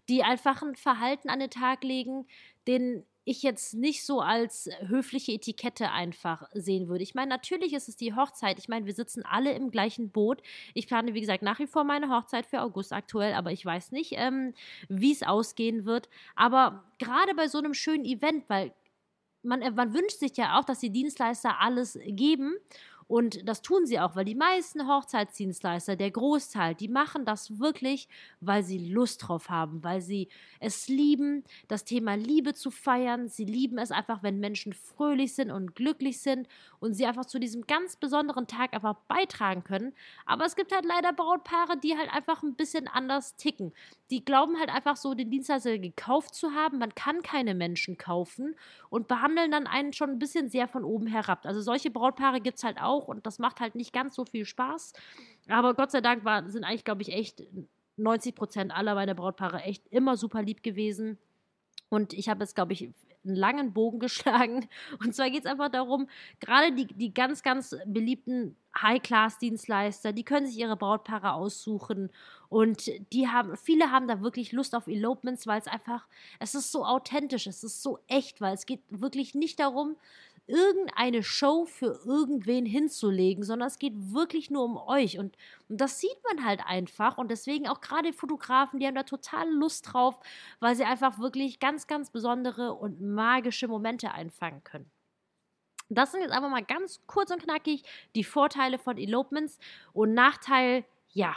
die 0.08 0.22
einfach 0.22 0.62
ein 0.62 0.76
Verhalten 0.76 1.30
an 1.30 1.40
den 1.40 1.50
Tag 1.50 1.84
legen, 1.84 2.28
den 2.68 3.04
ich 3.24 3.44
jetzt 3.44 3.74
nicht 3.76 4.06
so 4.06 4.20
als 4.20 4.70
höfliche 4.88 5.34
Etikette 5.34 5.92
einfach 5.92 6.50
sehen 6.54 6.88
würde. 6.88 7.04
Ich 7.04 7.14
meine, 7.14 7.30
natürlich 7.30 7.74
ist 7.74 7.88
es 7.88 7.96
die 7.96 8.16
Hochzeit. 8.16 8.58
Ich 8.58 8.68
meine, 8.68 8.86
wir 8.86 8.94
sitzen 8.94 9.24
alle 9.26 9.54
im 9.54 9.70
gleichen 9.70 10.10
Boot. 10.10 10.42
Ich 10.74 10.88
plane, 10.88 11.14
wie 11.14 11.22
gesagt, 11.22 11.44
nach 11.44 11.60
wie 11.60 11.68
vor 11.68 11.84
meine 11.84 12.10
Hochzeit 12.10 12.46
für 12.46 12.62
August 12.62 12.94
aktuell, 12.94 13.34
aber 13.34 13.52
ich 13.52 13.64
weiß 13.64 13.92
nicht, 13.92 14.14
ähm, 14.16 14.54
wie 14.90 15.12
es 15.12 15.24
ausgehen 15.24 15.86
wird. 15.86 16.10
Aber 16.36 16.84
gerade 16.98 17.36
bei 17.36 17.48
so 17.48 17.60
einem 17.60 17.76
schönen 17.76 18.06
Event, 18.06 18.46
weil 18.48 18.74
man, 19.44 19.60
man 19.76 19.94
wünscht 19.94 20.20
sich 20.20 20.38
ja 20.38 20.60
auch, 20.60 20.66
dass 20.66 20.80
die 20.80 20.92
Dienstleister 20.92 21.60
alles 21.60 22.00
geben 22.06 22.56
Und 23.12 23.46
das 23.46 23.62
tun 23.62 23.86
sie 23.86 24.00
auch, 24.00 24.16
weil 24.16 24.24
die 24.24 24.36
meisten 24.36 24.88
Hochzeitsdienstleister, 24.88 25.98
der 25.98 26.12
Großteil, 26.12 26.76
die 26.76 26.88
machen 26.88 27.26
das 27.26 27.60
wirklich, 27.60 28.08
weil 28.40 28.64
sie 28.64 28.78
Lust 28.78 29.28
drauf 29.28 29.50
haben, 29.50 29.84
weil 29.84 30.00
sie 30.00 30.30
es 30.62 30.88
lieben, 30.88 31.44
das 31.68 31.84
Thema 31.84 32.16
Liebe 32.16 32.54
zu 32.54 32.72
feiern. 32.72 33.28
Sie 33.28 33.44
lieben 33.44 33.80
es 33.80 33.92
einfach, 33.92 34.24
wenn 34.24 34.40
Menschen 34.40 34.72
fröhlich 34.72 35.36
sind 35.36 35.52
und 35.52 35.76
glücklich 35.76 36.22
sind 36.22 36.48
und 36.80 36.94
sie 36.94 37.06
einfach 37.06 37.26
zu 37.26 37.38
diesem 37.38 37.68
ganz 37.68 37.98
besonderen 37.98 38.48
Tag 38.48 38.74
einfach 38.74 38.96
beitragen 39.10 39.66
können. 39.66 39.92
Aber 40.26 40.46
es 40.46 40.56
gibt 40.56 40.74
halt 40.74 40.86
leider 40.86 41.12
Brautpaare, 41.12 41.78
die 41.78 41.98
halt 41.98 42.14
einfach 42.14 42.44
ein 42.44 42.56
bisschen 42.56 42.88
anders 42.88 43.36
ticken. 43.36 43.74
Die 44.10 44.24
glauben 44.24 44.58
halt 44.58 44.70
einfach 44.70 44.96
so, 44.96 45.16
den 45.16 45.30
Dienstleister 45.30 45.78
gekauft 45.80 46.34
zu 46.34 46.54
haben. 46.54 46.78
Man 46.78 46.96
kann 46.96 47.22
keine 47.24 47.56
Menschen 47.56 47.98
kaufen 47.98 48.56
und 48.90 49.10
behandeln 49.10 49.52
dann 49.52 49.68
einen 49.68 49.92
schon 49.92 50.12
ein 50.12 50.20
bisschen 50.20 50.48
sehr 50.48 50.70
von 50.70 50.86
oben 50.86 51.08
herab. 51.08 51.46
Also 51.46 51.60
solche 51.60 51.92
Brautpaare 51.92 52.40
gibt 52.40 52.58
es 52.58 52.64
halt 52.64 52.82
auch 52.82 53.01
auch 53.02 53.08
und 53.08 53.26
das 53.26 53.40
macht 53.40 53.60
halt 53.60 53.76
nicht 53.76 53.94
ganz 53.94 54.16
so 54.16 54.26
viel 54.26 54.46
Spaß. 54.46 54.94
Aber 55.50 55.74
Gott 55.74 55.92
sei 55.92 56.02
Dank 56.02 56.24
war, 56.26 56.48
sind 56.50 56.64
eigentlich, 56.64 56.86
glaube 56.86 57.02
ich, 57.02 57.14
echt 57.14 57.44
90 57.98 58.36
Prozent 58.36 58.76
aller 58.76 58.96
meiner 58.96 59.16
Brautpaare 59.16 59.64
echt 59.64 59.88
immer 59.90 60.18
super 60.18 60.42
lieb 60.42 60.64
gewesen. 60.64 61.18
Und 61.90 62.14
ich 62.14 62.30
habe 62.30 62.42
jetzt, 62.42 62.56
glaube 62.56 62.74
ich, 62.74 62.90
einen 63.26 63.36
langen 63.36 63.74
Bogen 63.74 64.00
geschlagen. 64.00 64.68
Und 65.04 65.14
zwar 65.14 65.30
geht 65.30 65.46
es 65.46 65.52
einfach 65.52 65.70
darum, 65.70 66.08
gerade 66.40 66.74
die, 66.74 66.88
die 66.88 67.14
ganz, 67.14 67.44
ganz 67.44 67.76
beliebten 67.86 68.56
High-Class-Dienstleister, 68.82 70.14
die 70.14 70.24
können 70.24 70.48
sich 70.48 70.58
ihre 70.58 70.78
Brautpaare 70.78 71.34
aussuchen. 71.34 72.10
Und 72.50 72.90
die 73.14 73.28
haben, 73.28 73.56
viele 73.58 73.92
haben 73.92 74.08
da 74.08 74.22
wirklich 74.22 74.52
Lust 74.52 74.76
auf 74.76 74.88
Elopements, 74.88 75.48
weil 75.48 75.60
es 75.60 75.68
einfach, 75.68 76.08
es 76.40 76.56
ist 76.56 76.72
so 76.72 76.86
authentisch, 76.86 77.48
es 77.48 77.64
ist 77.64 77.84
so 77.84 78.00
echt, 78.08 78.42
weil 78.42 78.54
es 78.54 78.66
geht 78.66 78.82
wirklich 78.90 79.36
nicht 79.36 79.60
darum, 79.60 79.96
irgendeine 80.48 81.24
Show 81.24 81.66
für 81.66 82.02
irgendwen 82.06 82.66
hinzulegen, 82.66 83.44
sondern 83.44 83.68
es 83.68 83.80
geht 83.80 83.94
wirklich 83.96 84.50
nur 84.50 84.64
um 84.64 84.78
euch. 84.78 85.18
Und, 85.18 85.38
und 85.70 85.80
das 85.80 86.00
sieht 86.00 86.18
man 86.28 86.46
halt 86.46 86.62
einfach. 86.66 87.18
Und 87.18 87.32
deswegen 87.32 87.68
auch 87.68 87.82
gerade 87.82 88.14
Fotografen, 88.14 88.80
die 88.80 88.88
haben 88.88 88.96
da 88.96 89.04
total 89.04 89.50
Lust 89.50 89.94
drauf, 89.94 90.20
weil 90.60 90.76
sie 90.76 90.84
einfach 90.84 91.20
wirklich 91.20 91.60
ganz, 91.60 91.88
ganz 91.88 92.10
besondere 92.12 92.74
und 92.74 93.02
magische 93.02 93.68
Momente 93.68 94.12
einfangen 94.12 94.64
können. 94.64 94.92
Das 95.90 96.12
sind 96.12 96.22
jetzt 96.22 96.32
einfach 96.32 96.50
mal 96.50 96.64
ganz 96.64 97.02
kurz 97.06 97.32
und 97.32 97.44
knackig 97.44 97.84
die 98.16 98.24
Vorteile 98.24 98.78
von 98.78 98.98
Elopements 98.98 99.60
und 99.94 100.14
Nachteil, 100.14 100.86
ja. 101.10 101.36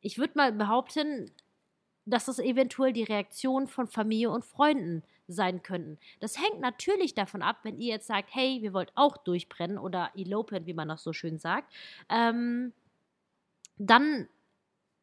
Ich 0.00 0.18
würde 0.18 0.34
mal 0.36 0.52
behaupten, 0.52 1.32
dass 2.04 2.28
es 2.28 2.38
eventuell 2.38 2.92
die 2.92 3.02
Reaktion 3.02 3.66
von 3.66 3.88
Familie 3.88 4.30
und 4.30 4.44
Freunden 4.44 5.02
sein 5.28 5.62
könnten. 5.62 5.98
Das 6.20 6.38
hängt 6.38 6.60
natürlich 6.60 7.14
davon 7.14 7.42
ab, 7.42 7.58
wenn 7.62 7.78
ihr 7.78 7.88
jetzt 7.88 8.06
sagt, 8.06 8.34
hey, 8.34 8.58
wir 8.62 8.72
wollt 8.72 8.92
auch 8.94 9.16
durchbrennen 9.16 9.78
oder 9.78 10.10
elopen, 10.14 10.66
wie 10.66 10.74
man 10.74 10.88
das 10.88 11.02
so 11.02 11.12
schön 11.12 11.38
sagt, 11.38 11.72
ähm, 12.08 12.72
dann 13.78 14.28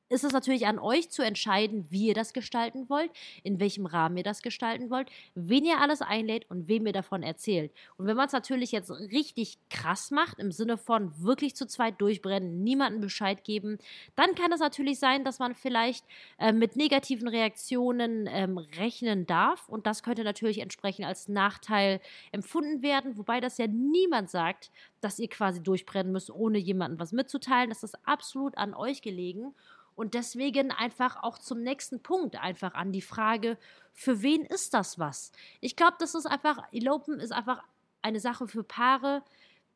ist 0.10 0.24
es 0.24 0.33
natürlich 0.33 0.67
an 0.67 0.79
euch 0.79 1.10
zu 1.10 1.24
entscheiden, 1.24 1.86
wie 1.89 2.07
ihr 2.07 2.13
das 2.13 2.33
gestalten 2.33 2.89
wollt, 2.89 3.12
in 3.43 3.60
welchem 3.60 3.86
Rahmen 3.86 4.17
ihr 4.17 4.24
das 4.24 4.41
gestalten 4.41 4.89
wollt, 4.89 5.10
wen 5.33 5.65
ihr 5.65 5.79
alles 5.79 6.01
einlädt 6.01 6.50
und 6.50 6.67
wem 6.67 6.86
ihr 6.86 6.93
davon 6.93 7.24
erzählt. 7.24 7.72
Und 7.98 8.05
wenn 8.05 8.17
man 8.17 8.27
es 8.27 8.33
natürlich 8.33 8.72
jetzt 8.72 8.91
richtig 8.91 9.57
krass 9.69 10.12
macht, 10.12 10.39
im 10.39 10.51
Sinne 10.51 10.77
von 10.77 11.12
wirklich 11.24 11.55
zu 11.55 11.65
zweit 11.65 12.00
durchbrennen, 12.00 12.63
niemandem 12.63 13.01
Bescheid 13.01 13.43
geben, 13.43 13.77
dann 14.15 14.36
kann 14.36 14.51
es 14.51 14.60
natürlich 14.60 15.00
sein, 15.00 15.24
dass 15.24 15.39
man 15.39 15.55
vielleicht 15.55 16.05
äh, 16.38 16.51
mit 16.51 16.75
negativen 16.75 17.27
Reaktionen 17.27 18.27
ähm, 18.31 18.57
rechnen 18.57 19.25
darf. 19.25 19.67
Und 19.67 19.88
das 19.88 20.03
könnte 20.03 20.24
natürlich 20.24 20.60
entsprechend 20.60 21.07
als 21.07 21.27
Nachteil 21.27 22.00
empfunden 22.31 22.81
werden, 22.81 23.17
wobei 23.17 23.39
das 23.39 23.57
ja 23.57 23.67
niemand 23.67 24.29
sagt, 24.29 24.72
dass 25.01 25.19
ihr 25.19 25.27
quasi 25.29 25.62
durchbrennen 25.62 26.12
müsst, 26.12 26.29
ohne 26.29 26.57
jemandem 26.57 27.00
was 27.00 27.12
mitzuteilen. 27.12 27.69
Das 27.69 27.83
ist 27.83 27.98
absolut 28.07 28.57
an 28.57 28.74
euch 28.74 29.01
gelegen. 29.01 29.53
Und 29.95 30.13
deswegen 30.13 30.71
einfach 30.71 31.21
auch 31.23 31.38
zum 31.38 31.62
nächsten 31.62 32.01
Punkt 32.01 32.35
einfach 32.35 32.73
an 32.73 32.91
die 32.91 33.01
Frage, 33.01 33.57
für 33.93 34.21
wen 34.21 34.43
ist 34.45 34.73
das 34.73 34.97
was? 34.97 35.31
Ich 35.62 35.75
glaube, 35.75 35.95
das 36.00 36.15
ist 36.15 36.25
einfach, 36.25 36.63
Elopen 36.71 37.19
ist 37.19 37.31
einfach 37.31 37.63
eine 38.01 38.19
Sache 38.19 38.47
für 38.47 38.63
Paare, 38.63 39.23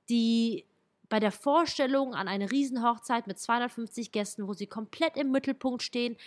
die 0.09 0.65
bei 1.09 1.19
der 1.19 1.31
Vorstellung 1.31 2.13
an 2.13 2.27
eine 2.27 2.51
Riesenhochzeit 2.51 3.27
mit 3.27 3.39
250 3.39 4.11
Gästen, 4.11 4.47
wo 4.47 4.53
sie 4.53 4.67
komplett 4.67 5.15
im 5.17 5.31
Mittelpunkt 5.31 5.81
stehen, 5.83 6.17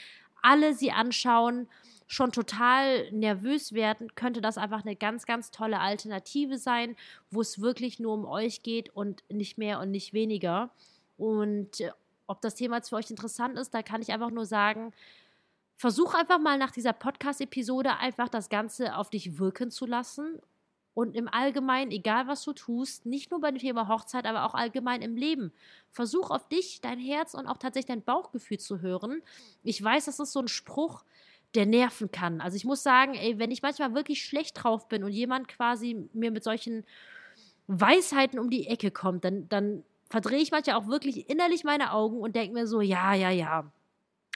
alle 0.43 0.75
sie 0.75 0.91
anschauen, 0.91 1.69
schon 2.07 2.33
total 2.33 3.11
nervös 3.13 3.73
werden, 3.73 4.15
könnte 4.17 4.41
das 4.41 4.59
einfach 4.59 4.85
eine 4.85 4.97
ganz, 4.97 5.27
ganz 5.27 5.53
tolle 5.53 5.79
Alternative 5.79 6.59
sein, 6.59 6.97
wo 7.31 7.41
es 7.41 7.61
wirklich 7.61 8.01
nur 8.01 8.15
um 8.15 8.25
euch 8.25 8.63
geht 8.63 8.89
und 8.97 9.23
nicht 9.31 9.59
mehr 9.59 9.79
und 9.79 9.93
nicht 9.93 10.13
weniger. 10.13 10.71
Und 11.19 11.81
äh, 11.81 11.93
ob 12.31 12.41
das 12.41 12.55
Thema 12.55 12.77
jetzt 12.77 12.91
für 12.91 12.97
euch 12.97 13.11
interessant 13.11 13.59
ist, 13.59 13.75
da 13.75 13.83
kann 13.83 14.03
ich 14.03 14.13
einfach 14.13 14.31
nur 14.31 14.47
sagen, 14.47 14.93
versuch 15.77 16.15
einfach 16.15 16.39
mal 16.39 16.59
nach 16.59 16.71
dieser 16.71 16.93
Podcast-Episode 16.93 17.97
einfach 17.97 18.29
das 18.29 18.49
Ganze 18.49 18.97
auf 18.97 19.11
dich 19.11 19.41
wirken 19.41 19.73
zu 19.73 19.85
lassen 19.85 20.39
und 20.95 21.17
im 21.17 21.27
Allgemeinen, 21.27 21.91
egal 21.91 22.29
was 22.29 22.45
du 22.45 22.53
tust, 22.53 23.05
nicht 23.05 23.33
nur 23.33 23.41
bei 23.41 23.51
dem 23.51 23.59
Thema 23.59 23.89
Hochzeit, 23.89 24.27
aber 24.27 24.45
auch 24.45 24.55
allgemein 24.55 25.03
im 25.03 25.17
Leben. 25.17 25.53
Versuch 25.91 26.31
auf 26.31 26.47
dich, 26.49 26.81
dein 26.81 27.01
Herz 27.01 27.35
und 27.35 27.49
auch 27.49 27.59
tatsächlich 27.59 27.89
dein 27.89 28.05
Bauchgefühl 28.05 28.61
zu 28.61 28.81
hören. 28.81 29.23
Ich 29.65 29.83
weiß, 29.83 30.05
das 30.05 30.21
ist 30.21 30.33
so 30.33 30.41
ein 30.41 30.49
Spruch, 30.49 31.03
der 31.57 31.67
nerven 31.67 32.13
kann. 32.13 32.41
Also 32.41 32.57
ich 32.57 32.65
muss 32.65 32.85
sagen, 32.85 33.15
ey, 33.15 33.41
wenn 33.41 33.51
ich 33.51 33.63
manchmal 33.63 33.93
wirklich 33.93 34.25
schlecht 34.25 34.63
drauf 34.63 34.89
bin 34.89 35.03
und 35.03 35.11
jemand 35.11 35.49
quasi 35.49 36.09
mir 36.13 36.31
mit 36.31 36.45
solchen 36.45 36.85
Weisheiten 37.67 38.39
um 38.39 38.51
die 38.51 38.69
Ecke 38.69 38.93
kommt, 38.93 39.25
dann, 39.25 39.49
dann 39.49 39.83
verdrehe 40.11 40.41
ich 40.41 40.51
manchmal 40.51 40.77
auch 40.77 40.89
wirklich 40.89 41.31
innerlich 41.31 41.65
meine 41.65 41.93
Augen 41.93 42.19
und 42.19 42.37
denke 42.37 42.53
mir 42.53 42.67
so, 42.67 42.81
ja, 42.81 43.15
ja, 43.15 43.31
ja. 43.31 43.71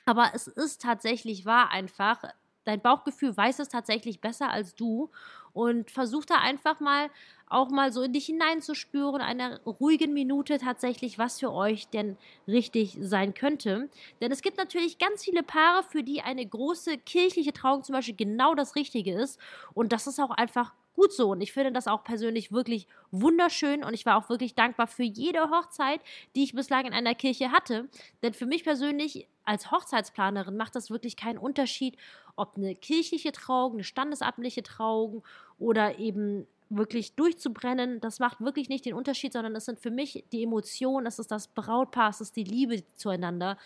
Aber 0.07 0.31
es 0.35 0.47
ist 0.47 0.81
tatsächlich 0.81 1.45
wahr 1.45 1.71
einfach. 1.71 2.23
Dein 2.65 2.81
Bauchgefühl 2.81 3.37
weiß 3.37 3.59
es 3.59 3.69
tatsächlich 3.69 4.21
besser 4.21 4.51
als 4.51 4.75
du 4.75 5.11
und 5.53 5.91
versuch 5.91 6.25
da 6.25 6.37
einfach 6.37 6.81
mal 6.81 7.11
auch 7.47 7.69
mal 7.69 7.93
so 7.93 8.03
in 8.03 8.13
dich 8.13 8.27
hineinzuspüren, 8.27 9.21
einer 9.21 9.61
ruhigen 9.65 10.15
Minute 10.15 10.59
tatsächlich, 10.59 11.19
was 11.19 11.41
für 11.41 11.53
euch 11.53 11.89
denn 11.89 12.17
richtig 12.49 12.97
sein 13.01 13.35
könnte. 13.35 13.91
Denn 14.21 14.33
es 14.33 14.43
gibt 14.43 14.57
natürlich 14.57 14.99
ganz 14.99 15.25
viele 15.25 15.43
Paare, 15.43 15.85
für 15.85 16.03
die 16.03 16.23
eine 16.23 16.45
große 16.47 16.99
kirchliche 16.99 17.53
Trauung 17.53 17.85
zum 17.85 17.93
Beispiel 17.93 18.17
genau 18.17 18.55
das 18.55 18.77
Richtige 18.77 19.13
ist. 19.15 19.39
Und 19.75 19.93
das 19.93 20.07
ist 20.07 20.19
auch 20.21 20.31
einfach 20.31 20.73
gut 20.95 21.13
so. 21.13 21.31
Und 21.31 21.41
ich 21.41 21.53
finde 21.53 21.73
das 21.73 21.87
auch 21.87 22.05
persönlich 22.05 22.53
wirklich 22.53 22.87
wunderschön 23.11 23.85
und 23.85 23.95
ich 23.95 24.07
war 24.07 24.17
auch 24.17 24.29
wirklich 24.29 24.55
dankbar 24.55 24.87
für 24.87 25.03
jede 25.03 25.51
Hochzeit, 25.51 26.01
die 26.35 26.45
ich 26.45 26.55
bislang 26.55 26.87
in 26.87 26.93
einer 26.93 27.15
Kirche 27.15 27.53
hatte. 27.53 27.89
Denn 28.23 28.35
für 28.35 28.47
mich 28.47 28.65
persönlich 28.65 29.29
als 29.45 29.71
Hochzeitsplanerin 29.71 30.57
macht 30.57 30.75
das 30.75 30.91
wirklich 30.91 31.17
keinen 31.17 31.39
Unterschied, 31.39 31.97
ob 32.37 32.57
eine 32.57 32.75
kirchliche 32.75 33.33
Trauung, 33.33 33.75
eine 33.75 33.85
standesamtliche 33.85 34.63
Trauung 34.63 35.23
oder 35.59 35.99
eben 35.99 36.47
wirklich 36.71 37.15
durchzubrennen, 37.15 38.01
das 38.01 38.19
macht 38.19 38.41
wirklich 38.41 38.69
nicht 38.69 38.85
den 38.85 38.95
Unterschied, 38.95 39.33
sondern 39.33 39.55
es 39.55 39.67
sind 39.67 39.79
für 39.79 39.91
mich 39.91 40.25
die 40.33 40.43
Emotionen, 40.43 41.07
es 41.07 41.19
ist 41.19 41.31
das 41.31 41.49
Brautpaar, 41.49 42.11
es 42.11 42.21
ist 42.21 42.37
die 42.37 42.45
Liebe 42.45 42.83
zueinander, 42.95 43.59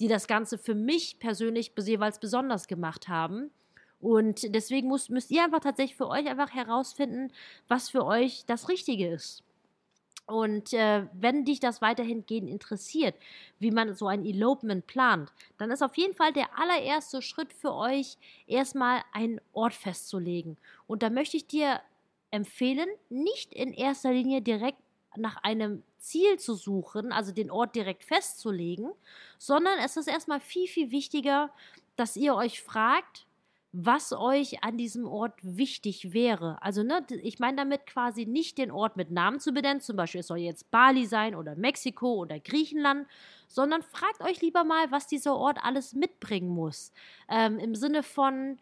die 0.00 0.08
das 0.08 0.26
Ganze 0.26 0.58
für 0.58 0.74
mich 0.74 1.18
persönlich 1.18 1.72
jeweils 1.76 2.18
besonders 2.18 2.66
gemacht 2.66 3.08
haben. 3.08 3.50
Und 4.00 4.54
deswegen 4.54 4.88
muss, 4.88 5.08
müsst 5.08 5.30
ihr 5.30 5.42
einfach 5.42 5.60
tatsächlich 5.60 5.96
für 5.96 6.08
euch 6.08 6.26
einfach 6.28 6.52
herausfinden, 6.52 7.32
was 7.68 7.88
für 7.88 8.04
euch 8.04 8.44
das 8.46 8.68
Richtige 8.68 9.08
ist. 9.08 9.42
Und 10.26 10.72
äh, 10.72 11.06
wenn 11.12 11.44
dich 11.44 11.60
das 11.60 11.80
weiterhin 11.80 12.26
gehen 12.26 12.48
interessiert, 12.48 13.14
wie 13.60 13.70
man 13.70 13.94
so 13.94 14.08
ein 14.08 14.24
Elopement 14.24 14.86
plant, 14.86 15.32
dann 15.56 15.70
ist 15.70 15.82
auf 15.82 15.96
jeden 15.96 16.14
Fall 16.14 16.32
der 16.32 16.58
allererste 16.58 17.22
Schritt 17.22 17.52
für 17.52 17.72
euch, 17.72 18.18
erstmal 18.48 19.02
einen 19.12 19.40
Ort 19.52 19.74
festzulegen. 19.74 20.56
Und 20.88 21.04
da 21.04 21.10
möchte 21.10 21.36
ich 21.36 21.46
dir 21.46 21.80
empfehlen, 22.32 22.88
nicht 23.08 23.54
in 23.54 23.72
erster 23.72 24.12
Linie 24.12 24.42
direkt 24.42 24.78
nach 25.16 25.36
einem 25.44 25.84
Ziel 25.98 26.38
zu 26.38 26.54
suchen, 26.54 27.12
also 27.12 27.32
den 27.32 27.50
Ort 27.50 27.76
direkt 27.76 28.04
festzulegen, 28.04 28.90
sondern 29.38 29.78
es 29.78 29.96
ist 29.96 30.08
erstmal 30.08 30.40
viel, 30.40 30.66
viel 30.66 30.90
wichtiger, 30.90 31.50
dass 31.94 32.16
ihr 32.16 32.34
euch 32.34 32.62
fragt, 32.62 33.26
was 33.78 34.14
euch 34.14 34.64
an 34.64 34.78
diesem 34.78 35.06
Ort 35.06 35.34
wichtig 35.42 36.14
wäre. 36.14 36.56
Also, 36.62 36.82
ne, 36.82 37.04
ich 37.22 37.38
meine 37.38 37.58
damit 37.58 37.84
quasi 37.84 38.24
nicht 38.24 38.56
den 38.56 38.70
Ort 38.70 38.96
mit 38.96 39.10
Namen 39.10 39.38
zu 39.38 39.52
benennen, 39.52 39.82
zum 39.82 39.96
Beispiel 39.96 40.20
es 40.20 40.28
soll 40.28 40.38
jetzt 40.38 40.70
Bali 40.70 41.04
sein 41.04 41.34
oder 41.34 41.56
Mexiko 41.56 42.14
oder 42.14 42.40
Griechenland, 42.40 43.06
sondern 43.48 43.82
fragt 43.82 44.22
euch 44.22 44.40
lieber 44.40 44.64
mal, 44.64 44.90
was 44.90 45.06
dieser 45.06 45.36
Ort 45.36 45.58
alles 45.62 45.92
mitbringen 45.92 46.48
muss. 46.48 46.90
Ähm, 47.28 47.58
Im 47.58 47.74
Sinne 47.74 48.02
von, 48.02 48.58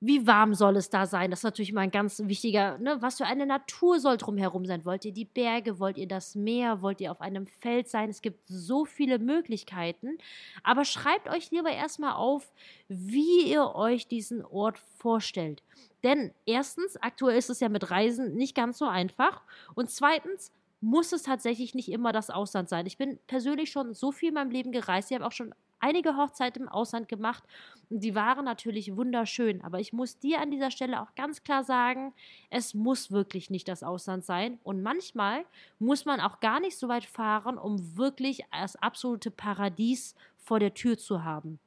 wie 0.00 0.26
warm 0.26 0.54
soll 0.54 0.76
es 0.76 0.90
da 0.90 1.06
sein? 1.06 1.30
Das 1.30 1.40
ist 1.40 1.44
natürlich 1.44 1.72
mal 1.72 1.80
ein 1.80 1.90
ganz 1.90 2.20
wichtiger, 2.24 2.76
ne? 2.78 2.98
was 3.00 3.16
für 3.16 3.24
eine 3.24 3.46
Natur 3.46 3.98
soll 3.98 4.18
drumherum 4.18 4.66
sein? 4.66 4.84
Wollt 4.84 5.06
ihr 5.06 5.12
die 5.12 5.24
Berge? 5.24 5.78
Wollt 5.78 5.96
ihr 5.96 6.06
das 6.06 6.34
Meer? 6.34 6.82
Wollt 6.82 7.00
ihr 7.00 7.10
auf 7.10 7.22
einem 7.22 7.46
Feld 7.46 7.88
sein? 7.88 8.10
Es 8.10 8.20
gibt 8.20 8.44
so 8.46 8.84
viele 8.84 9.18
Möglichkeiten. 9.18 10.18
Aber 10.62 10.84
schreibt 10.84 11.28
euch 11.30 11.50
lieber 11.50 11.70
erstmal 11.70 12.12
auf, 12.12 12.52
wie 12.88 13.50
ihr 13.50 13.74
euch 13.74 14.06
diesen 14.06 14.44
Ort 14.44 14.78
vorstellt. 14.78 15.62
Denn 16.04 16.32
erstens, 16.44 16.96
aktuell 16.98 17.38
ist 17.38 17.50
es 17.50 17.60
ja 17.60 17.70
mit 17.70 17.90
Reisen 17.90 18.34
nicht 18.34 18.54
ganz 18.54 18.78
so 18.78 18.84
einfach. 18.84 19.40
Und 19.74 19.90
zweitens, 19.90 20.52
muss 20.80 21.12
es 21.12 21.22
tatsächlich 21.22 21.74
nicht 21.74 21.90
immer 21.90 22.12
das 22.12 22.30
Ausland 22.30 22.68
sein. 22.68 22.86
Ich 22.86 22.98
bin 22.98 23.18
persönlich 23.26 23.70
schon 23.70 23.94
so 23.94 24.12
viel 24.12 24.28
in 24.28 24.34
meinem 24.34 24.50
Leben 24.50 24.72
gereist. 24.72 25.10
Ich 25.10 25.14
habe 25.14 25.26
auch 25.26 25.32
schon 25.32 25.54
einige 25.86 26.16
Hochzeiten 26.16 26.62
im 26.62 26.68
Ausland 26.68 27.08
gemacht 27.08 27.44
und 27.88 28.02
die 28.02 28.14
waren 28.14 28.44
natürlich 28.44 28.96
wunderschön. 28.96 29.62
Aber 29.62 29.78
ich 29.78 29.92
muss 29.92 30.18
dir 30.18 30.40
an 30.40 30.50
dieser 30.50 30.70
Stelle 30.70 31.00
auch 31.00 31.14
ganz 31.14 31.44
klar 31.44 31.62
sagen, 31.62 32.12
es 32.50 32.74
muss 32.74 33.12
wirklich 33.12 33.50
nicht 33.50 33.68
das 33.68 33.82
Ausland 33.82 34.24
sein. 34.24 34.58
Und 34.64 34.82
manchmal 34.82 35.44
muss 35.78 36.04
man 36.04 36.20
auch 36.20 36.40
gar 36.40 36.60
nicht 36.60 36.76
so 36.76 36.88
weit 36.88 37.04
fahren, 37.04 37.58
um 37.58 37.96
wirklich 37.96 38.44
das 38.50 38.76
absolute 38.76 39.30
Paradies 39.30 40.14
vor 40.36 40.58
der 40.58 40.74
Tür 40.74 40.98
zu 40.98 41.22
haben. 41.22 41.60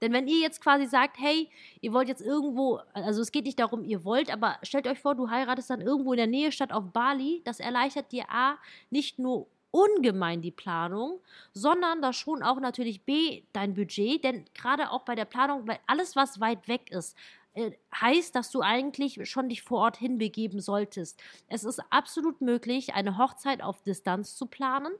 Denn 0.00 0.12
wenn 0.12 0.28
ihr 0.28 0.40
jetzt 0.40 0.62
quasi 0.62 0.86
sagt, 0.86 1.18
hey, 1.18 1.50
ihr 1.80 1.92
wollt 1.92 2.08
jetzt 2.08 2.22
irgendwo, 2.22 2.80
also 2.92 3.20
es 3.20 3.32
geht 3.32 3.44
nicht 3.44 3.58
darum, 3.58 3.84
ihr 3.84 4.04
wollt, 4.04 4.32
aber 4.32 4.58
stellt 4.62 4.86
euch 4.86 4.98
vor, 4.98 5.14
du 5.14 5.28
heiratest 5.28 5.70
dann 5.70 5.80
irgendwo 5.80 6.12
in 6.12 6.16
der 6.16 6.26
Nähe 6.26 6.52
statt 6.52 6.72
auf 6.72 6.92
Bali, 6.92 7.42
das 7.44 7.60
erleichtert 7.60 8.10
dir 8.10 8.24
A, 8.30 8.56
nicht 8.88 9.18
nur 9.18 9.46
ungemein 9.70 10.42
die 10.42 10.50
Planung, 10.50 11.20
sondern 11.52 12.02
da 12.02 12.12
schon 12.12 12.42
auch 12.42 12.60
natürlich 12.60 13.02
B, 13.02 13.42
dein 13.52 13.74
Budget, 13.74 14.24
denn 14.24 14.44
gerade 14.54 14.90
auch 14.90 15.02
bei 15.02 15.14
der 15.14 15.24
Planung, 15.24 15.66
weil 15.66 15.78
alles, 15.86 16.16
was 16.16 16.40
weit 16.40 16.66
weg 16.68 16.90
ist, 16.90 17.16
äh, 17.54 17.72
heißt, 18.00 18.34
dass 18.34 18.50
du 18.50 18.60
eigentlich 18.62 19.28
schon 19.28 19.48
dich 19.48 19.62
vor 19.62 19.80
Ort 19.80 19.96
hinbegeben 19.96 20.60
solltest. 20.60 21.20
Es 21.48 21.64
ist 21.64 21.80
absolut 21.90 22.40
möglich, 22.40 22.94
eine 22.94 23.18
Hochzeit 23.18 23.62
auf 23.62 23.82
Distanz 23.82 24.36
zu 24.36 24.46
planen. 24.46 24.92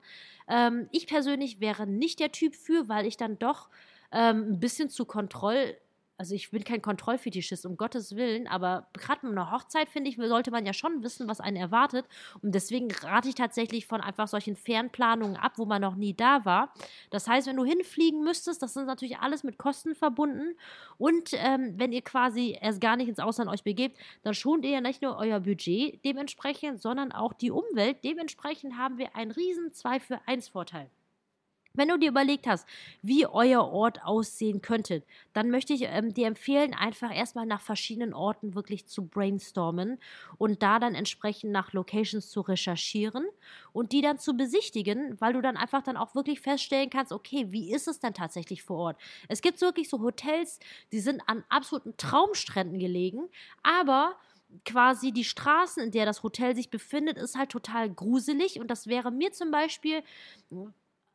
Ähm, 0.49 0.89
ich 0.91 1.07
persönlich 1.07 1.61
wäre 1.61 1.87
nicht 1.87 2.19
der 2.19 2.33
Typ 2.33 2.57
für, 2.57 2.89
weil 2.89 3.07
ich 3.07 3.17
dann 3.17 3.39
doch 3.39 3.69
ähm, 4.13 4.53
ein 4.53 4.61
bisschen 4.61 4.89
zu 4.89 5.05
Kontroll 5.05 5.77
also 6.21 6.35
ich 6.35 6.51
bin 6.51 6.63
kein 6.65 6.83
Kontrollfetischist, 6.83 7.65
um 7.65 7.79
Gottes 7.79 8.15
Willen, 8.15 8.47
aber 8.47 8.89
gerade 8.93 9.25
mit 9.27 9.33
einer 9.33 9.51
Hochzeit, 9.51 9.89
finde 9.89 10.11
ich, 10.11 10.17
sollte 10.17 10.51
man 10.51 10.67
ja 10.67 10.75
schon 10.75 11.03
wissen, 11.03 11.27
was 11.29 11.41
einen 11.41 11.57
erwartet. 11.57 12.05
Und 12.43 12.55
deswegen 12.55 12.91
rate 12.91 13.31
ich 13.31 13.37
tatsächlich 13.37 13.87
von 13.87 14.03
einfach 14.03 14.29
solchen 14.29 14.55
Fernplanungen 14.55 15.39
ab, 15.39 15.55
wo 15.57 15.65
man 15.65 15.81
noch 15.81 15.95
nie 15.95 16.13
da 16.13 16.45
war. 16.45 16.75
Das 17.09 17.27
heißt, 17.27 17.47
wenn 17.47 17.57
du 17.57 17.65
hinfliegen 17.65 18.23
müsstest, 18.23 18.63
das 18.63 18.77
ist 18.77 18.85
natürlich 18.85 19.17
alles 19.17 19.45
mit 19.45 19.57
Kosten 19.57 19.95
verbunden. 19.95 20.59
Und 20.99 21.31
ähm, 21.33 21.73
wenn 21.79 21.91
ihr 21.91 22.03
quasi 22.03 22.55
erst 22.61 22.83
gar 22.83 22.99
nicht 22.99 23.09
ins 23.09 23.19
Ausland 23.19 23.51
euch 23.51 23.65
begebt, 23.65 23.97
dann 24.23 24.35
schont 24.35 24.67
ihr 24.67 24.73
ja 24.73 24.83
nicht 24.83 25.01
nur 25.01 25.17
euer 25.17 25.41
Budget 25.41 26.05
dementsprechend, 26.05 26.83
sondern 26.83 27.13
auch 27.13 27.33
die 27.33 27.51
Umwelt. 27.51 28.05
Dementsprechend 28.05 28.77
haben 28.77 28.99
wir 28.99 29.17
einen 29.17 29.31
riesen 29.31 29.73
2 29.73 30.01
für 30.01 30.21
1 30.27 30.51
Vorteil. 30.51 30.91
Wenn 31.73 31.89
du 31.89 31.99
dir 31.99 32.11
überlegt 32.11 32.47
hast, 32.47 32.67
wie 33.03 33.27
euer 33.27 33.63
Ort 33.63 34.03
aussehen 34.05 34.61
könnte, 34.61 35.03
dann 35.33 35.51
möchte 35.51 35.73
ich 35.73 35.83
ähm, 35.83 36.13
dir 36.13 36.27
empfehlen, 36.27 36.75
einfach 36.75 37.15
erstmal 37.15 37.47
nach 37.47 37.61
verschiedenen 37.61 38.13
Orten 38.13 38.55
wirklich 38.55 38.87
zu 38.87 39.07
brainstormen 39.07 39.99
und 40.37 40.63
da 40.63 40.79
dann 40.81 40.95
entsprechend 40.95 41.53
nach 41.53 41.73
Locations 41.73 42.29
zu 42.29 42.41
recherchieren 42.41 43.25
und 43.73 43.93
die 43.93 44.01
dann 44.01 44.19
zu 44.19 44.37
besichtigen, 44.37 45.21
weil 45.21 45.33
du 45.33 45.41
dann 45.41 45.57
einfach 45.57 45.83
dann 45.83 45.97
auch 45.97 46.15
wirklich 46.15 46.41
feststellen 46.41 46.91
kannst, 46.91 47.13
okay, 47.13 47.47
wie 47.51 47.73
ist 47.73 47.87
es 47.87 48.01
denn 48.01 48.15
tatsächlich 48.15 48.63
vor 48.63 48.79
Ort? 48.79 49.01
Es 49.29 49.41
gibt 49.41 49.61
wirklich 49.61 49.89
so 49.89 50.01
Hotels, 50.01 50.59
die 50.93 51.01
sind 51.01 51.23
an 51.27 51.45
absoluten 51.49 51.97
Traumstränden 51.97 52.79
gelegen, 52.79 53.29
aber 53.63 54.17
quasi 54.65 55.13
die 55.13 55.25
Straßen, 55.25 55.83
in 55.83 55.91
der 55.93 56.07
das 56.07 56.23
Hotel 56.23 56.55
sich 56.57 56.71
befindet, 56.71 57.19
ist 57.19 57.37
halt 57.37 57.51
total 57.51 57.89
gruselig. 57.89 58.59
Und 58.61 58.69
das 58.69 58.87
wäre 58.87 59.11
mir 59.11 59.33
zum 59.33 59.51
Beispiel 59.51 60.03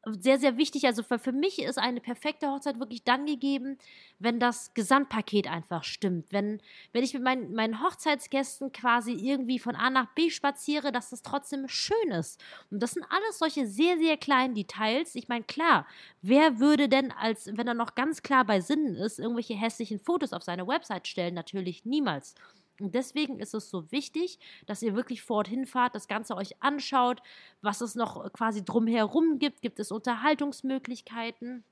sehr, 0.06 0.40
sehr 0.40 0.58
wichtig. 0.58 0.86
Also 0.86 1.04
für, 1.04 1.20
für 1.20 1.32
mich 1.32 1.62
ist 1.62 1.78
eine 1.80 2.00
perfekte 2.00 2.48
Hochzeit 2.48 2.80
wirklich 2.80 3.04
dann 3.04 3.26
gegeben, 3.26 3.78
wenn 4.20 4.40
das 4.40 4.74
Gesamtpaket 4.74 5.48
einfach 5.48 5.84
stimmt. 5.84 6.32
Wenn, 6.32 6.62
wenn 6.94 7.04
ich 7.04 7.14
mit 7.14 7.24
meinen, 7.24 7.54
meinen 7.54 7.82
Hochzeitsgästen 7.84 8.72
quasi 8.72 9.14
irgendwie 9.14 9.60
von 9.60 9.76
A 9.76 9.90
nach 9.90 10.14
B 10.14 10.30
spaziere, 10.30 10.92
dass 10.92 11.10
das 11.10 11.24
trotzdem 11.24 11.68
schön 11.68 12.12
ist. 12.12 12.44
Und 12.70 12.82
das 12.84 12.92
sind 12.92 13.06
alles 13.10 13.40
solche 13.40 13.68
sehr, 13.68 13.98
sehr 13.98 14.18
kleinen 14.18 14.54
Details. 14.56 15.16
Ich 15.16 15.28
meine, 15.28 15.44
klar, 15.44 15.88
wer 16.22 16.60
würde 16.60 16.88
denn, 16.88 17.12
als 17.12 17.48
wenn 17.58 17.68
er 17.68 17.74
noch 17.74 17.96
ganz 17.96 18.22
klar 18.22 18.46
bei 18.46 18.62
Sinnen 18.62 18.96
ist, 18.96 19.20
irgendwelche 19.20 19.56
hässlichen 19.56 20.00
Fotos 20.00 20.34
auf 20.34 20.44
seine 20.44 20.68
Website 20.68 21.08
stellen? 21.08 21.34
Natürlich 21.34 21.86
niemals. 21.86 22.36
Deswegen 22.80 23.40
ist 23.40 23.54
es 23.54 23.70
so 23.70 23.92
wichtig, 23.92 24.40
dass 24.66 24.82
ihr 24.82 24.96
wirklich 24.96 25.22
vor 25.22 25.38
Ort 25.38 25.48
hinfahrt, 25.48 25.96
das 25.96 26.08
Ganze 26.08 26.36
euch 26.36 26.62
anschaut, 26.62 27.22
was 27.62 27.82
es 27.82 27.96
noch 27.96 28.32
quasi 28.34 28.66
drumherum 28.66 29.40
gibt. 29.40 29.62
Gibt 29.62 29.80
es 29.80 29.92
Unterhaltungsmöglichkeiten? 29.92 31.64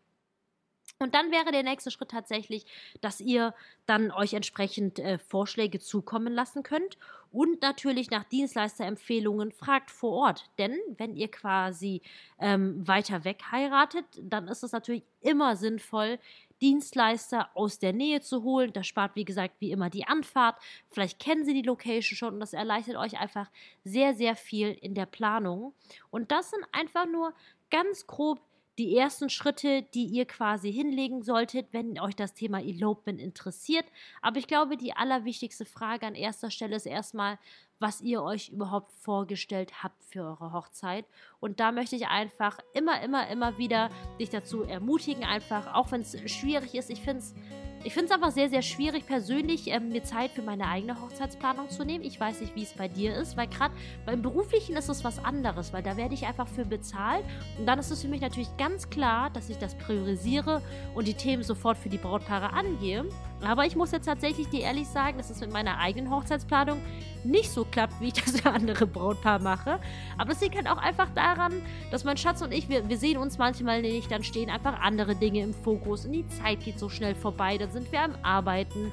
Und 1.00 1.16
dann 1.16 1.32
wäre 1.32 1.52
der 1.52 1.64
nächste 1.64 1.92
Schritt 1.92 2.12
tatsächlich, 2.12 2.66
dass 3.02 3.20
ihr 3.20 3.54
dann 3.86 4.12
euch 4.12 4.34
entsprechend 4.34 5.00
äh, 5.00 5.18
Vorschläge 5.18 5.80
zukommen 5.80 6.32
lassen 6.32 6.64
könnt 6.64 6.98
und 7.32 7.62
natürlich 7.62 8.10
nach 8.10 8.24
Dienstleisterempfehlungen 8.24 9.52
fragt 9.52 9.92
vor 9.92 10.12
Ort. 10.14 10.50
Denn 10.60 10.78
wenn 10.98 11.16
ihr 11.16 11.30
quasi 11.30 12.02
ähm, 12.40 12.88
weiter 12.88 13.26
weg 13.26 13.42
heiratet, 13.52 14.06
dann 14.22 14.48
ist 14.48 14.64
es 14.64 14.72
natürlich 14.72 15.04
immer 15.20 15.56
sinnvoll, 15.56 16.20
Dienstleister 16.64 17.50
aus 17.56 17.78
der 17.78 17.92
Nähe 17.92 18.22
zu 18.22 18.44
holen. 18.44 18.72
Das 18.72 18.88
spart, 18.88 19.18
wie 19.18 19.26
gesagt, 19.26 19.56
wie 19.60 19.72
immer 19.72 19.90
die 19.90 20.08
Anfahrt. 20.08 20.56
Vielleicht 20.90 21.20
kennen 21.20 21.44
Sie 21.44 21.54
die 21.54 21.62
Location 21.62 22.16
schon 22.16 22.36
und 22.36 22.40
das 22.40 22.54
erleichtert 22.54 22.96
euch 22.96 23.20
einfach 23.20 23.52
sehr, 23.84 24.16
sehr 24.16 24.38
viel 24.38 24.70
in 24.70 24.96
der 24.96 25.06
Planung. 25.06 25.74
Und 26.10 26.32
das 26.32 26.52
sind 26.52 26.64
einfach 26.72 27.06
nur 27.06 27.34
ganz 27.70 28.08
grob 28.08 28.40
die 28.78 28.98
ersten 28.98 29.30
Schritte, 29.30 29.84
die 29.94 30.06
ihr 30.06 30.26
quasi 30.26 30.72
hinlegen 30.72 31.22
solltet, 31.22 31.68
wenn 31.72 32.00
euch 32.00 32.16
das 32.16 32.34
Thema 32.34 32.60
Elopement 32.60 33.22
interessiert. 33.22 33.86
Aber 34.22 34.38
ich 34.40 34.48
glaube, 34.48 34.78
die 34.78 34.94
allerwichtigste 34.94 35.66
Frage 35.66 36.08
an 36.08 36.16
erster 36.16 36.50
Stelle 36.50 36.76
ist 36.76 36.88
erstmal, 36.88 37.38
was 37.80 38.02
ihr 38.02 38.24
euch 38.24 38.50
überhaupt 38.50 38.92
vorgestellt 38.94 39.84
habt 39.84 40.04
für 40.06 40.22
eure 40.22 40.54
Hochzeit. 40.54 41.06
Und 41.40 41.60
da 41.60 41.72
möchte 41.72 41.96
ich 41.96 42.08
einfach 42.08 42.58
immer, 42.74 43.02
immer, 43.02 43.28
immer 43.28 43.58
wieder 43.58 43.90
dich 44.20 44.30
dazu 44.30 44.64
ermutigen, 44.64 45.24
einfach, 45.24 45.74
auch 45.74 45.92
wenn 45.92 46.02
es 46.02 46.18
schwierig 46.32 46.74
ist, 46.76 46.90
ich 46.90 47.02
finde 47.02 47.20
es 47.20 47.36
ich 47.84 47.94
finde 47.94 48.06
es 48.06 48.12
einfach 48.12 48.32
sehr, 48.32 48.50
sehr 48.50 48.62
schwierig, 48.62 49.06
persönlich 49.06 49.68
ähm, 49.68 49.90
mir 49.90 50.04
Zeit 50.04 50.32
für 50.32 50.42
meine 50.42 50.68
eigene 50.68 51.00
Hochzeitsplanung 51.02 51.70
zu 51.70 51.84
nehmen. 51.84 52.04
Ich 52.04 52.20
weiß 52.20 52.40
nicht, 52.42 52.56
wie 52.56 52.64
es 52.64 52.74
bei 52.74 52.88
dir 52.88 53.16
ist, 53.16 53.36
weil 53.36 53.48
gerade 53.48 53.74
beim 54.06 54.22
Beruflichen 54.22 54.76
ist 54.76 54.90
es 54.90 55.04
was 55.04 55.24
anderes, 55.24 55.74
weil 55.74 55.84
da 55.84 55.98
werde 55.98 56.14
ich 56.14 56.26
einfach 56.26 56.48
für 56.48 56.66
bezahlt. 56.66 57.26
Und 57.58 57.66
dann 57.66 57.80
ist 57.80 57.92
es 57.92 58.02
für 58.02 58.08
mich 58.08 58.22
natürlich 58.22 58.56
ganz 58.58 58.90
klar, 58.90 59.30
dass 59.32 59.50
ich 59.50 59.58
das 59.58 59.76
priorisiere 59.76 60.62
und 60.96 61.08
die 61.08 61.14
Themen 61.14 61.44
sofort 61.44 61.78
für 61.78 61.90
die 61.90 61.98
Brautpaare 61.98 62.54
angehe. 62.54 63.06
Aber 63.42 63.66
ich 63.66 63.76
muss 63.76 63.92
jetzt 63.92 64.06
tatsächlich 64.06 64.48
dir 64.48 64.62
ehrlich 64.62 64.88
sagen, 64.88 65.18
dass 65.18 65.30
es 65.30 65.42
mit 65.42 65.52
meiner 65.52 65.78
eigenen 65.78 66.10
Hochzeitsplanung 66.10 66.80
nicht 67.26 67.52
so 67.52 67.66
klappt, 67.66 68.00
wie 68.00 68.08
ich 68.08 68.14
das 68.14 68.40
für 68.40 68.52
andere 68.52 68.88
Brautpaar 68.88 69.40
mache. 69.40 69.80
Aber 70.18 70.30
das 70.32 70.42
liegt 70.42 70.56
halt 70.56 70.68
auch 70.68 70.78
einfach 70.78 71.10
daran, 71.16 71.54
dass 71.92 72.04
mein 72.04 72.18
Schatz 72.18 72.42
und 72.42 72.52
ich, 72.52 72.70
wir, 72.70 72.88
wir 72.88 72.98
sehen 72.98 73.18
uns 73.18 73.38
manchmal 73.38 73.82
nicht, 73.82 74.12
dann 74.12 74.24
stehen 74.24 74.50
einfach 74.50 74.80
andere 74.82 75.16
Dinge 75.16 75.42
im 75.42 75.54
Fokus 75.54 76.06
und 76.06 76.14
die 76.14 76.28
Zeit 76.28 76.62
geht 76.64 76.80
so 76.80 76.90
schnell 76.90 77.16
vorbei, 77.16 77.58
dann 77.58 77.72
sind 77.72 77.92
wir 77.92 78.02
am 78.02 78.16
Arbeiten. 78.22 78.92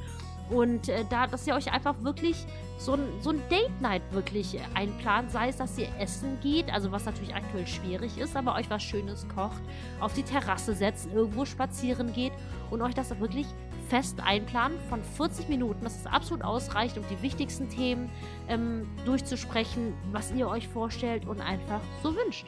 Und 0.51 0.89
äh, 0.89 1.05
da, 1.09 1.29
dass 1.29 1.47
ihr 1.47 1.55
euch 1.55 1.73
einfach 1.73 1.95
wirklich 2.03 2.45
so 2.77 2.95
ein, 2.95 3.03
so 3.21 3.31
ein 3.31 3.41
Date-Night 3.51 4.03
wirklich 4.11 4.59
einplant, 4.75 5.31
sei 5.31 5.49
es, 5.49 5.57
dass 5.57 5.79
ihr 5.79 5.89
essen 5.99 6.39
geht, 6.41 6.73
also 6.73 6.91
was 6.91 7.05
natürlich 7.05 7.35
aktuell 7.35 7.67
schwierig 7.67 8.19
ist, 8.19 8.35
aber 8.37 8.55
euch 8.57 8.69
was 8.71 8.83
Schönes 8.83 9.27
kocht, 9.35 9.63
auf 10.01 10.15
die 10.15 10.23
Terrasse 10.23 10.75
setzt, 10.75 11.09
irgendwo 11.13 11.45
spazieren 11.45 12.13
geht 12.13 12.33
und 12.71 12.83
euch 12.83 12.95
das 12.95 13.17
wirklich 13.21 13.47
fest 13.91 14.21
einplanen 14.21 14.79
von 14.89 15.03
40 15.03 15.49
Minuten, 15.49 15.83
dass 15.83 15.99
es 15.99 16.07
absolut 16.07 16.45
ausreicht, 16.45 16.97
um 16.97 17.05
die 17.11 17.21
wichtigsten 17.23 17.69
Themen 17.69 18.09
ähm, 18.49 18.89
durchzusprechen, 19.05 19.95
was 20.13 20.33
ihr 20.33 20.49
euch 20.49 20.69
vorstellt 20.69 21.27
und 21.27 21.41
einfach 21.41 21.81
so 22.03 22.15
wünscht. 22.15 22.47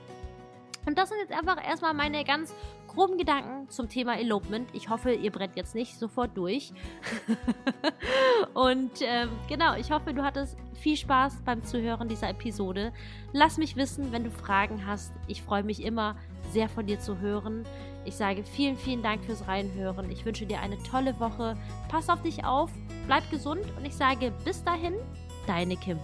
Und 0.87 0.99
das 0.99 1.09
sind 1.09 1.19
jetzt 1.19 1.33
einfach 1.33 1.63
erstmal 1.63 1.95
meine 1.95 2.25
ganz 2.25 2.55
groben 2.89 3.19
Gedanken 3.19 3.69
zum 3.71 3.89
Thema 3.89 4.19
Elopement. 4.19 4.69
Ich 4.73 4.89
hoffe, 4.89 5.13
ihr 5.13 5.31
brennt 5.31 5.57
jetzt 5.57 5.75
nicht 5.75 5.99
sofort 5.99 6.37
durch. 6.37 6.73
und 8.55 8.91
ähm, 9.01 9.31
genau, 9.49 9.75
ich 9.77 9.91
hoffe, 9.91 10.13
du 10.13 10.23
hattest 10.23 10.57
viel 10.75 10.97
Spaß 10.97 11.43
beim 11.45 11.65
Zuhören 11.65 12.09
dieser 12.09 12.29
Episode. 12.29 12.93
Lass 13.33 13.59
mich 13.59 13.77
wissen, 13.77 14.13
wenn 14.13 14.25
du 14.25 14.31
Fragen 14.31 14.87
hast. 14.87 15.13
Ich 15.27 15.43
freue 15.43 15.63
mich 15.63 15.83
immer 15.83 16.17
sehr 16.51 16.69
von 16.69 16.87
dir 16.87 17.01
zu 17.01 17.19
hören. 17.19 17.65
Ich 18.05 18.17
sage 18.17 18.43
vielen, 18.43 18.77
vielen 18.77 19.03
Dank 19.03 19.25
fürs 19.25 19.47
Reinhören. 19.47 20.11
Ich 20.11 20.25
wünsche 20.25 20.47
dir 20.47 20.61
eine 20.61 20.83
tolle 20.83 21.19
Woche. 21.21 21.57
Pass 21.89 22.09
auf 22.09 22.23
dich 22.23 22.45
auf, 22.45 22.71
bleib 23.07 23.29
gesund 23.31 23.65
und 23.77 23.85
ich 23.85 23.95
sage 23.95 24.33
bis 24.45 24.65
dahin, 24.65 24.95
deine 25.47 25.77
Kim. 25.77 25.99